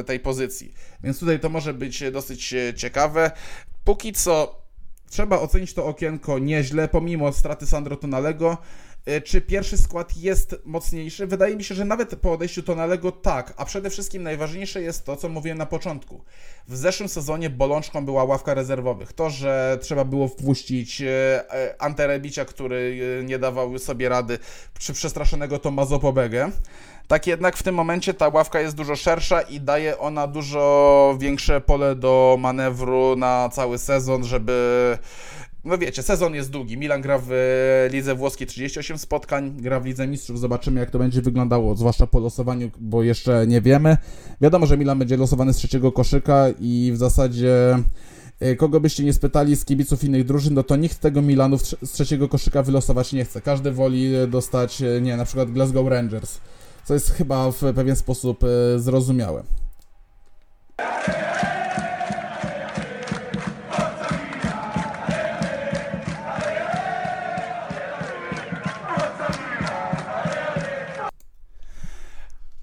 e, 0.00 0.04
tej 0.04 0.20
pozycji. 0.20 0.72
Więc 1.02 1.20
tutaj 1.20 1.40
to 1.40 1.48
może 1.48 1.74
być 1.74 2.10
dosyć 2.10 2.54
ciekawe. 2.76 3.30
Póki 3.84 4.12
co 4.12 4.62
trzeba 5.10 5.38
ocenić 5.38 5.74
to 5.74 5.86
okienko 5.86 6.38
nieźle, 6.38 6.88
pomimo 6.88 7.32
straty 7.32 7.66
Sandro 7.66 7.96
Tonalego. 7.96 8.58
E, 9.08 9.20
czy 9.20 9.40
pierwszy 9.40 9.78
skład 9.78 10.16
jest 10.16 10.56
mocniejszy? 10.64 11.26
Wydaje 11.26 11.56
mi 11.56 11.64
się, 11.64 11.74
że 11.74 11.84
nawet 11.84 12.14
po 12.16 12.32
odejściu 12.32 12.62
Tonalego 12.62 13.12
tak, 13.12 13.54
a 13.56 13.64
przede 13.64 13.90
wszystkim 13.90 14.22
najważniejsze 14.22 14.82
jest 14.82 15.04
to, 15.04 15.16
co 15.16 15.28
mówiłem 15.28 15.58
na 15.58 15.66
początku. 15.66 16.20
W 16.68 16.76
zeszłym 16.76 17.08
sezonie 17.08 17.50
bolączką 17.50 18.04
była 18.04 18.24
ławka 18.24 18.54
rezerwowych. 18.54 19.12
To, 19.12 19.30
że 19.30 19.78
trzeba 19.82 20.04
było 20.04 20.28
wpuścić 20.28 21.02
e, 21.02 21.06
e, 21.52 21.82
Anterebicia, 21.82 22.44
który 22.44 23.00
nie 23.24 23.38
dawał 23.38 23.78
sobie 23.78 24.08
rady, 24.08 24.38
czy 24.78 24.92
przestraszonego 24.92 25.58
Tomazo 25.58 25.98
Pobegę. 25.98 26.50
Tak 27.06 27.26
jednak 27.26 27.56
w 27.56 27.62
tym 27.62 27.74
momencie 27.74 28.14
ta 28.14 28.28
ławka 28.28 28.60
jest 28.60 28.76
dużo 28.76 28.96
szersza 28.96 29.40
i 29.40 29.60
daje 29.60 29.98
ona 29.98 30.26
dużo 30.26 31.16
większe 31.20 31.60
pole 31.60 31.94
do 31.94 32.36
manewru 32.38 33.16
na 33.16 33.48
cały 33.48 33.78
sezon, 33.78 34.24
żeby 34.24 34.98
no 35.68 35.78
wiecie, 35.78 36.02
sezon 36.02 36.34
jest 36.34 36.50
długi. 36.50 36.78
Milan 36.78 37.02
gra 37.02 37.18
w 37.26 37.30
lidze 37.92 38.14
włoskiej 38.14 38.46
38 38.46 38.98
spotkań, 38.98 39.56
gra 39.56 39.80
w 39.80 39.84
lidze 39.84 40.06
mistrzów. 40.06 40.40
Zobaczymy, 40.40 40.80
jak 40.80 40.90
to 40.90 40.98
będzie 40.98 41.22
wyglądało, 41.22 41.76
zwłaszcza 41.76 42.06
po 42.06 42.20
losowaniu, 42.20 42.70
bo 42.80 43.02
jeszcze 43.02 43.46
nie 43.46 43.60
wiemy. 43.60 43.96
Wiadomo, 44.40 44.66
że 44.66 44.78
Milan 44.78 44.98
będzie 44.98 45.16
losowany 45.16 45.52
z 45.52 45.56
trzeciego 45.56 45.92
koszyka 45.92 46.46
i 46.60 46.90
w 46.94 46.96
zasadzie 46.96 47.78
e, 48.40 48.56
kogo 48.56 48.80
byście 48.80 49.04
nie 49.04 49.12
spytali 49.12 49.56
z 49.56 49.64
kibiców 49.64 50.04
innych 50.04 50.24
drużyn, 50.24 50.54
no 50.54 50.62
to 50.62 50.76
nikt 50.76 50.98
tego 50.98 51.22
Milanu 51.22 51.58
z 51.58 51.92
trzeciego 51.92 52.28
koszyka 52.28 52.62
wylosować 52.62 53.12
nie 53.12 53.24
chce. 53.24 53.40
Każdy 53.40 53.72
woli 53.72 54.12
dostać, 54.28 54.82
e, 54.82 55.00
nie, 55.00 55.16
na 55.16 55.24
przykład 55.24 55.50
Glasgow 55.50 55.88
Rangers, 55.88 56.38
co 56.84 56.94
jest 56.94 57.10
chyba 57.10 57.50
w 57.50 57.60
pewien 57.74 57.96
sposób 57.96 58.44
e, 58.44 58.78
zrozumiałe. 58.78 59.42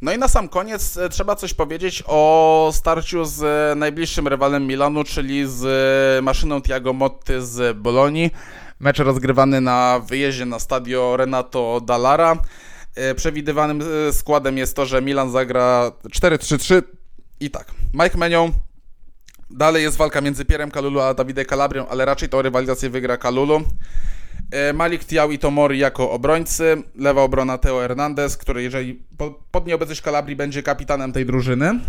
No 0.06 0.14
i 0.14 0.18
na 0.18 0.28
sam 0.28 0.50
koniec 0.50 0.98
e, 0.98 1.10
trzeba 1.10 1.36
coś 1.36 1.54
powiedzieć 1.54 2.04
o 2.08 2.70
starciu 2.74 3.26
z 3.26 3.44
e, 3.44 3.76
najbliższym 3.76 4.28
rywalem 4.28 4.68
Milanu, 4.68 5.04
czyli 5.04 5.48
z 5.48 5.66
e, 6.20 6.22
maszyną 6.22 6.62
Tiago 6.62 6.94
Motti 6.94 7.34
z 7.40 7.78
Bolonii. 7.78 8.32
Mecz 8.80 9.00
rozgrywany 9.00 9.62
na 9.62 10.02
wyjeździe 10.08 10.46
na 10.46 10.60
stadio 10.60 11.18
Renato 11.18 11.82
Dallara. 11.86 12.38
Przewidywanym 13.16 13.84
składem 14.12 14.58
jest 14.58 14.76
to, 14.76 14.86
że 14.86 15.02
Milan 15.02 15.32
zagra 15.32 15.92
4-3-3 16.10 16.84
i 17.40 17.52
tak. 17.52 17.72
Mike 17.94 18.18
Menion, 18.18 18.52
dalej 19.50 19.84
jest 19.84 19.98
walka 19.98 20.22
między 20.22 20.46
Pierem 20.46 20.72
Kalulu 20.72 21.00
a 21.00 21.14
Davide 21.14 21.46
Calabrią, 21.46 21.88
ale 21.88 22.06
raczej 22.06 22.30
to 22.30 22.42
rywalizację 22.42 22.90
wygra 22.90 23.18
Kalulu. 23.18 23.62
E, 24.52 24.74
Malik 24.74 25.06
Tiał 25.06 25.32
i 25.32 25.40
Tomori 25.40 25.80
jako 25.80 26.12
obrońcy, 26.12 26.84
lewa 26.96 27.22
obrona 27.22 27.58
Teo 27.58 27.80
Hernandez, 27.80 28.38
który 28.38 28.64
jeżeli 28.64 29.04
pod 29.52 29.68
nieobecność 29.68 30.02
Kalabri 30.02 30.36
będzie 30.36 30.64
kapitanem 30.64 31.12
tej 31.12 31.26
drużyny. 31.26 31.80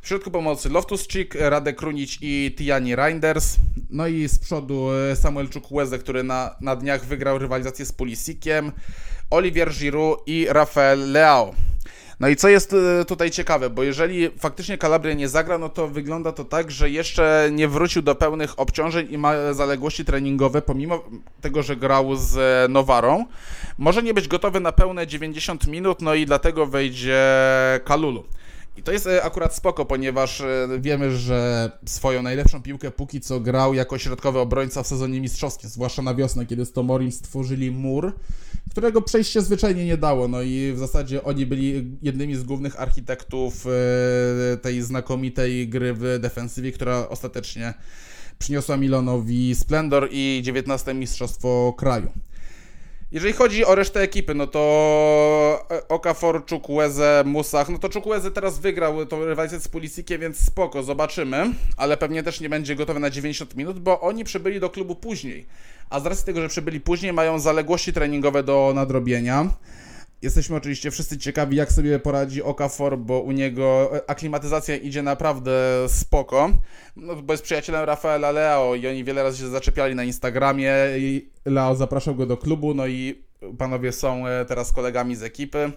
W 0.00 0.08
środku 0.08 0.30
pomocy 0.30 0.68
Loftus-Cheek, 0.68 1.48
Radek 1.48 1.76
Krunic 1.76 2.18
i 2.20 2.54
Tiani 2.58 2.96
Reinders. 2.96 3.56
No 3.90 4.06
i 4.06 4.28
z 4.28 4.38
przodu 4.38 4.88
e, 4.92 5.16
Samuel 5.16 5.48
Chukwueze, 5.54 5.98
który 5.98 6.22
na, 6.22 6.56
na 6.60 6.76
dniach 6.76 7.04
wygrał 7.04 7.38
rywalizację 7.38 7.86
z 7.86 7.92
Pulisikiem, 7.92 8.72
Olivier 9.30 9.70
Giroud 9.72 10.18
i 10.26 10.46
Rafael 10.50 11.12
Leao. 11.12 11.54
No 12.20 12.28
i 12.28 12.36
co 12.36 12.48
jest 12.48 12.72
e, 12.72 13.04
tutaj 13.04 13.30
ciekawe, 13.30 13.70
bo 13.70 13.82
jeżeli 13.82 14.30
faktycznie 14.38 14.78
Calabria 14.78 15.14
nie 15.14 15.28
zagra, 15.28 15.58
no 15.58 15.68
to 15.68 15.88
wygląda 15.88 16.32
to 16.32 16.44
tak, 16.44 16.70
że 16.70 16.90
jeszcze 16.90 17.48
nie 17.52 17.68
wrócił 17.68 18.02
do 18.02 18.14
pełnych 18.14 18.60
obciążeń 18.60 19.06
i 19.10 19.18
ma 19.18 19.52
zaległości 19.52 20.04
treningowe, 20.04 20.62
pomimo 20.62 21.04
tego, 21.40 21.62
że 21.62 21.76
grał 21.76 22.16
z 22.16 22.36
Nowarą. 22.70 23.24
Może 23.78 24.02
nie 24.02 24.14
być 24.14 24.28
gotowy 24.28 24.60
na 24.60 24.72
pełne 24.72 25.06
90 25.06 25.66
minut, 25.66 26.02
no 26.02 26.14
i 26.14 26.26
dlatego 26.26 26.66
wejdzie 26.66 27.22
Kalulu. 27.84 28.24
I 28.76 28.82
to 28.82 28.92
jest 28.92 29.06
e, 29.06 29.22
akurat 29.22 29.54
spoko, 29.54 29.84
ponieważ 29.84 30.40
e, 30.40 30.68
wiemy, 30.80 31.16
że 31.16 31.70
swoją 31.86 32.22
najlepszą 32.22 32.62
piłkę 32.62 32.90
póki 32.90 33.20
co 33.20 33.40
grał 33.40 33.74
jako 33.74 33.98
środkowy 33.98 34.38
obrońca 34.38 34.82
w 34.82 34.86
sezonie 34.86 35.20
mistrzowskim, 35.20 35.70
zwłaszcza 35.70 36.02
na 36.02 36.14
wiosnę, 36.14 36.46
kiedy 36.46 36.66
z 36.66 36.72
Tomorim 36.72 37.12
stworzyli 37.12 37.70
mur, 37.70 38.12
którego 38.70 39.02
przejść 39.02 39.32
się 39.32 39.40
zwyczajnie 39.40 39.84
nie 39.84 39.96
dało. 39.96 40.28
No 40.28 40.42
i 40.42 40.72
w 40.72 40.78
zasadzie 40.78 41.24
oni 41.24 41.46
byli 41.46 41.98
jednymi 42.02 42.36
z 42.36 42.42
głównych 42.42 42.80
architektów 42.80 43.66
e, 43.66 44.56
tej 44.56 44.82
znakomitej 44.82 45.68
gry 45.68 45.94
w 45.94 46.18
defensywie, 46.20 46.72
która 46.72 47.08
ostatecznie 47.08 47.74
przyniosła 48.38 48.76
Milanowi 48.76 49.54
splendor 49.54 50.08
i 50.10 50.40
19 50.44 50.94
mistrzostwo 50.94 51.74
kraju. 51.78 52.12
Jeżeli 53.12 53.32
chodzi 53.32 53.64
o 53.64 53.74
resztę 53.74 54.00
ekipy, 54.00 54.34
no 54.34 54.46
to 54.46 55.66
e, 55.70 55.88
Okafor, 55.88 56.42
Chukwueze, 56.50 57.22
Musach, 57.26 57.68
no 57.68 57.78
to 57.78 57.88
Chukwueze 57.90 58.30
teraz 58.30 58.58
wygrał 58.58 59.06
tą 59.06 59.24
rywalizację 59.24 59.64
z 59.64 59.68
Pulisikiem, 59.68 60.20
więc 60.20 60.38
spoko, 60.38 60.82
zobaczymy, 60.82 61.52
ale 61.76 61.96
pewnie 61.96 62.22
też 62.22 62.40
nie 62.40 62.48
będzie 62.48 62.76
gotowy 62.76 63.00
na 63.00 63.10
90 63.10 63.56
minut, 63.56 63.78
bo 63.78 64.00
oni 64.00 64.24
przybyli 64.24 64.60
do 64.60 64.70
klubu 64.70 64.94
później, 64.94 65.46
a 65.90 66.00
z 66.00 66.06
racji 66.06 66.26
tego, 66.26 66.40
że 66.40 66.48
przybyli 66.48 66.80
później, 66.80 67.12
mają 67.12 67.38
zaległości 67.38 67.92
treningowe 67.92 68.42
do 68.42 68.72
nadrobienia. 68.74 69.50
Jesteśmy 70.22 70.56
oczywiście 70.56 70.90
wszyscy 70.90 71.18
ciekawi, 71.18 71.56
jak 71.56 71.72
sobie 71.72 71.98
poradzi 71.98 72.42
Okafor, 72.42 72.98
bo 72.98 73.20
u 73.20 73.32
niego 73.32 73.90
aklimatyzacja 74.06 74.76
idzie 74.76 75.02
naprawdę 75.02 75.52
spoko, 75.88 76.50
no, 76.96 77.16
bo 77.16 77.32
jest 77.32 77.44
przyjacielem 77.44 77.84
Rafaela 77.84 78.30
Leo 78.30 78.74
i 78.74 78.88
oni 78.88 79.04
wiele 79.04 79.22
razy 79.22 79.38
się 79.38 79.48
zaczepiali 79.48 79.94
na 79.94 80.04
Instagramie 80.04 80.72
i 80.98 81.30
Leo 81.44 81.74
zapraszał 81.74 82.14
go 82.14 82.26
do 82.26 82.36
klubu, 82.36 82.74
no 82.74 82.86
i 82.86 83.22
panowie 83.58 83.92
są 83.92 84.26
e, 84.26 84.44
teraz 84.44 84.72
kolegami 84.72 85.16
z 85.16 85.22
ekipy. 85.22 85.72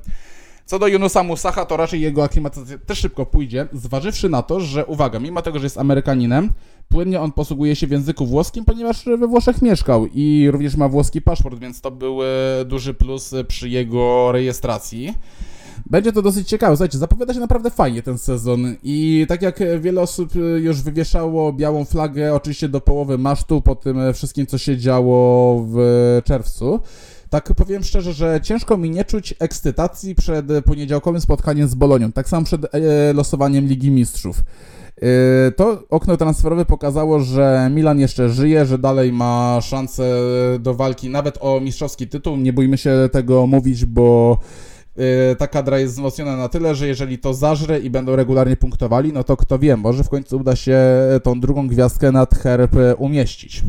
Co 0.66 0.80
do 0.80 0.88
Yunusa 0.88 1.24
Musacha, 1.24 1.66
to 1.66 1.78
raczej 1.78 2.02
jego 2.02 2.24
aklimatyzacja 2.24 2.78
też 2.78 3.00
szybko 3.00 3.26
pójdzie, 3.26 3.68
zważywszy 3.74 4.30
na 4.30 4.42
to, 4.42 4.60
że 4.60 4.86
uwaga, 4.86 5.20
mimo 5.20 5.42
tego, 5.42 5.60
że 5.60 5.66
jest 5.66 5.78
Amerykaninem, 5.78 6.50
płynnie 6.90 7.22
on 7.22 7.32
posługuje 7.32 7.76
się 7.76 7.88
w 7.88 7.92
języku 7.92 8.26
włoskim, 8.26 8.66
ponieważ 8.66 9.06
we 9.06 9.28
Włoszech 9.28 9.62
mieszkał 9.62 10.08
i 10.14 10.48
również 10.52 10.76
ma 10.76 10.90
włoski 10.90 11.22
paszport, 11.22 11.60
więc 11.60 11.82
to 11.82 11.92
był 11.92 12.20
e, 12.24 12.26
duży 12.66 12.94
plus 12.94 13.32
przy 13.48 13.70
jego 13.70 14.32
rejestracji. 14.32 15.14
Będzie 15.86 16.12
to 16.12 16.22
dosyć 16.22 16.48
ciekawe. 16.48 16.76
Słuchajcie, 16.76 16.98
zapowiada 16.98 17.34
się 17.34 17.40
naprawdę 17.40 17.70
fajnie 17.70 18.04
ten 18.04 18.18
sezon 18.18 18.76
i 18.84 19.26
tak 19.30 19.42
jak 19.42 19.60
wiele 19.80 20.02
osób 20.02 20.30
e, 20.36 20.40
już 20.40 20.82
wywieszało 20.82 21.54
białą 21.54 21.86
flagę 21.86 22.34
oczywiście 22.34 22.70
do 22.70 22.82
połowy 22.82 23.18
masztu 23.18 23.62
po 23.62 23.76
tym 23.76 24.14
wszystkim, 24.14 24.46
co 24.46 24.58
się 24.58 24.78
działo 24.78 25.66
w 25.70 25.78
czerwcu, 26.26 26.80
tak 27.30 27.54
powiem 27.56 27.84
szczerze, 27.84 28.14
że 28.14 28.40
ciężko 28.44 28.78
mi 28.78 28.90
nie 28.90 29.06
czuć 29.06 29.34
ekscytacji 29.40 30.16
przed 30.16 30.46
poniedziałkowym 30.66 31.22
spotkaniem 31.22 31.68
z 31.68 31.76
Bolonią, 31.76 32.12
tak 32.12 32.30
samo 32.30 32.46
przed 32.46 32.76
e, 32.76 33.14
losowaniem 33.14 33.68
Ligi 33.68 33.92
Mistrzów. 33.92 34.44
E, 35.02 35.52
to 35.52 35.84
okno 35.90 36.18
transferowe 36.18 36.66
pokazało, 36.66 37.20
że 37.20 37.70
Milan 37.74 38.00
jeszcze 38.00 38.30
żyje, 38.30 38.66
że 38.66 38.78
dalej 38.78 39.12
ma 39.12 39.60
szansę 39.62 40.04
do 40.60 40.74
walki 40.74 41.10
nawet 41.10 41.38
o 41.42 41.60
mistrzowski 41.60 42.08
tytuł. 42.08 42.38
Nie 42.38 42.54
bójmy 42.54 42.78
się 42.78 43.10
tego 43.12 43.48
mówić, 43.48 43.86
bo 43.86 44.38
e, 44.98 45.36
ta 45.36 45.48
kadra 45.48 45.80
jest 45.80 45.94
wzmocniona 45.94 46.38
na 46.38 46.50
tyle, 46.50 46.76
że 46.76 46.88
jeżeli 46.88 47.18
to 47.18 47.34
zażre 47.34 47.80
i 47.80 47.90
będą 47.90 48.16
regularnie 48.16 48.58
punktowali, 48.58 49.14
no 49.14 49.24
to 49.24 49.38
kto 49.38 49.60
wie, 49.60 49.78
może 49.78 50.04
w 50.04 50.10
końcu 50.10 50.38
uda 50.38 50.56
się 50.56 50.80
tą 51.24 51.40
drugą 51.40 51.68
gwiazdkę 51.68 52.12
nad 52.12 52.36
herb 52.36 52.76
umieścić. 52.98 53.64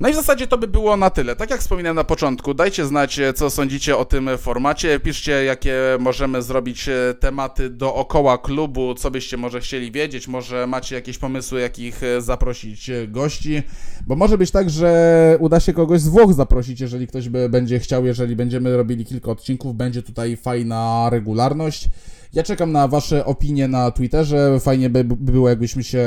No 0.00 0.08
i 0.08 0.12
w 0.12 0.14
zasadzie 0.14 0.46
to 0.46 0.58
by 0.58 0.68
było 0.68 0.96
na 0.96 1.10
tyle. 1.10 1.36
Tak 1.36 1.50
jak 1.50 1.60
wspominałem 1.60 1.96
na 1.96 2.04
początku, 2.04 2.54
dajcie 2.54 2.86
znać, 2.86 3.18
e, 3.18 3.32
co 3.32 3.50
sądzicie 3.50 3.96
o 3.96 4.04
tym 4.04 4.30
formacie. 4.38 5.00
Piszcie, 5.00 5.44
jakie 5.44 5.74
możemy 5.98 6.42
zrobić 6.42 6.88
e, 6.88 7.14
tematy 7.20 7.70
dookoła 7.70 8.38
klubu, 8.38 8.94
co 8.94 9.10
byście 9.10 9.36
może 9.36 9.60
chcieli 9.60 9.92
wiedzieć. 9.92 10.28
Może 10.28 10.66
macie 10.66 10.94
jakieś 10.94 11.18
pomysły, 11.18 11.60
jakich 11.60 12.02
e, 12.02 12.22
zaprosić 12.22 12.90
gości. 13.08 13.62
Bo 14.06 14.16
może 14.16 14.38
być 14.38 14.50
tak, 14.50 14.70
że 14.70 15.36
uda 15.40 15.60
się 15.60 15.72
kogoś 15.72 16.00
z 16.00 16.08
Włoch 16.08 16.34
zaprosić, 16.34 16.80
jeżeli 16.80 17.06
ktoś 17.06 17.28
by 17.28 17.48
będzie 17.48 17.78
chciał, 17.78 18.06
jeżeli 18.06 18.36
będziemy 18.36 18.76
robili 18.76 19.04
kilka 19.04 19.30
odcinków. 19.30 19.76
Będzie 19.76 20.02
tutaj 20.02 20.36
fajna 20.36 21.08
regularność. 21.10 21.88
Ja 22.32 22.42
czekam 22.42 22.72
na 22.72 22.88
Wasze 22.88 23.24
opinie 23.24 23.68
na 23.68 23.90
Twitterze. 23.90 24.60
Fajnie 24.60 24.90
by 24.90 25.04
było, 25.04 25.48
jakbyśmy 25.48 25.84
się 25.84 26.06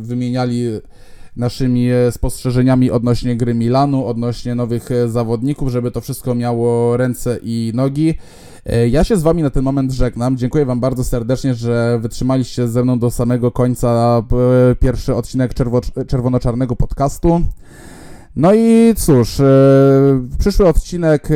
wymieniali 0.00 0.80
naszymi 1.36 1.90
e, 1.90 2.12
spostrzeżeniami 2.12 2.90
odnośnie 2.90 3.36
gry 3.36 3.54
Milanu, 3.54 4.06
odnośnie 4.06 4.54
nowych 4.54 4.90
e, 4.90 5.08
zawodników, 5.08 5.68
żeby 5.68 5.90
to 5.90 6.00
wszystko 6.00 6.34
miało 6.34 6.96
ręce 6.96 7.38
i 7.42 7.72
nogi. 7.74 8.14
E, 8.66 8.88
Ja 8.88 9.04
się 9.04 9.16
z 9.16 9.22
Wami 9.22 9.42
na 9.42 9.50
ten 9.50 9.64
moment 9.64 9.92
żegnam. 9.92 10.36
Dziękuję 10.36 10.64
Wam 10.66 10.80
bardzo 10.80 11.04
serdecznie, 11.04 11.54
że 11.54 11.98
wytrzymaliście 12.02 12.68
ze 12.68 12.82
mną 12.84 12.98
do 12.98 13.10
samego 13.10 13.50
końca 13.50 14.22
pierwszy 14.80 15.14
odcinek 15.14 15.54
czerwo- 15.54 16.06
czerwono-czarnego 16.06 16.76
podcastu. 16.76 17.40
No 18.36 18.54
i 18.54 18.94
cóż, 18.96 19.42
przyszły 20.38 20.68
odcinek 20.68 21.28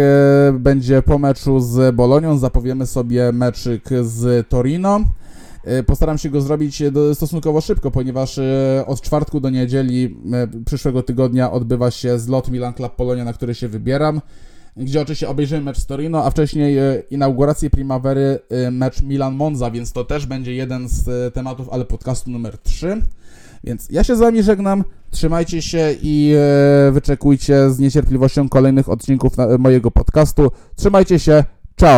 będzie 0.53 1.03
po 1.03 1.19
meczu 1.19 1.61
z 1.61 1.95
Bolonią. 1.95 2.39
Zapowiemy 2.39 2.87
sobie 2.87 3.33
meczyk 3.33 3.89
z 4.03 4.49
Torino. 4.49 5.01
E, 5.69 5.83
Postaram 5.83 6.19
się 6.19 6.31
go 6.31 6.41
zrobić 6.41 6.83
e, 6.83 6.93
stosunkowo 7.15 7.61
szybko, 7.61 7.91
ponieważ 7.91 8.39
e, 8.39 8.85
od 8.87 9.01
czwartku 9.01 9.41
do 9.41 9.51
niedzieli 9.51 10.17
przyszłego 10.67 11.03
tygodnia 11.03 11.53
odbywa 11.53 11.91
się 11.91 12.19
zlot 12.19 12.51
Milan 12.51 12.75
Club 12.75 12.97
Polonia, 12.97 13.25
na 13.25 13.33
który 13.33 13.55
się 13.55 13.69
wybieram, 13.69 14.21
gdzie 14.77 15.01
oczywiście 15.01 15.29
obejrzymy 15.29 15.63
mecz 15.63 15.79
z 15.79 15.87
Torino, 15.87 16.25
a 16.25 16.31
wcześniej 16.31 16.79
inaugurację 17.11 17.71
Primavery, 17.71 18.39
mecz 18.71 19.03
Milan-Monza, 19.03 19.71
więc 19.71 19.93
to 19.93 20.05
też 20.05 20.27
będzie 20.27 20.55
jeden 20.55 20.89
z 20.89 21.35
tematów, 21.35 21.69
ale 21.71 21.85
podcastu 21.85 22.31
numer 22.31 22.59
3. 22.59 23.03
Więc 23.65 23.89
ja 23.91 24.05
się 24.05 24.17
z 24.17 24.19
Wami 24.19 24.43
żegnam, 24.43 24.85
trzymajcie 25.11 25.63
się 25.63 25.95
i 26.03 26.35
wyczekujcie 26.93 27.71
z 27.71 27.79
niecierpliwością 27.79 28.49
kolejnych 28.49 28.89
odcinków 28.89 29.33
mojego 29.59 29.91
podcastu. 29.91 30.51
Trzymajcie 30.77 31.19
się, 31.19 31.45
ciao! 31.77 31.97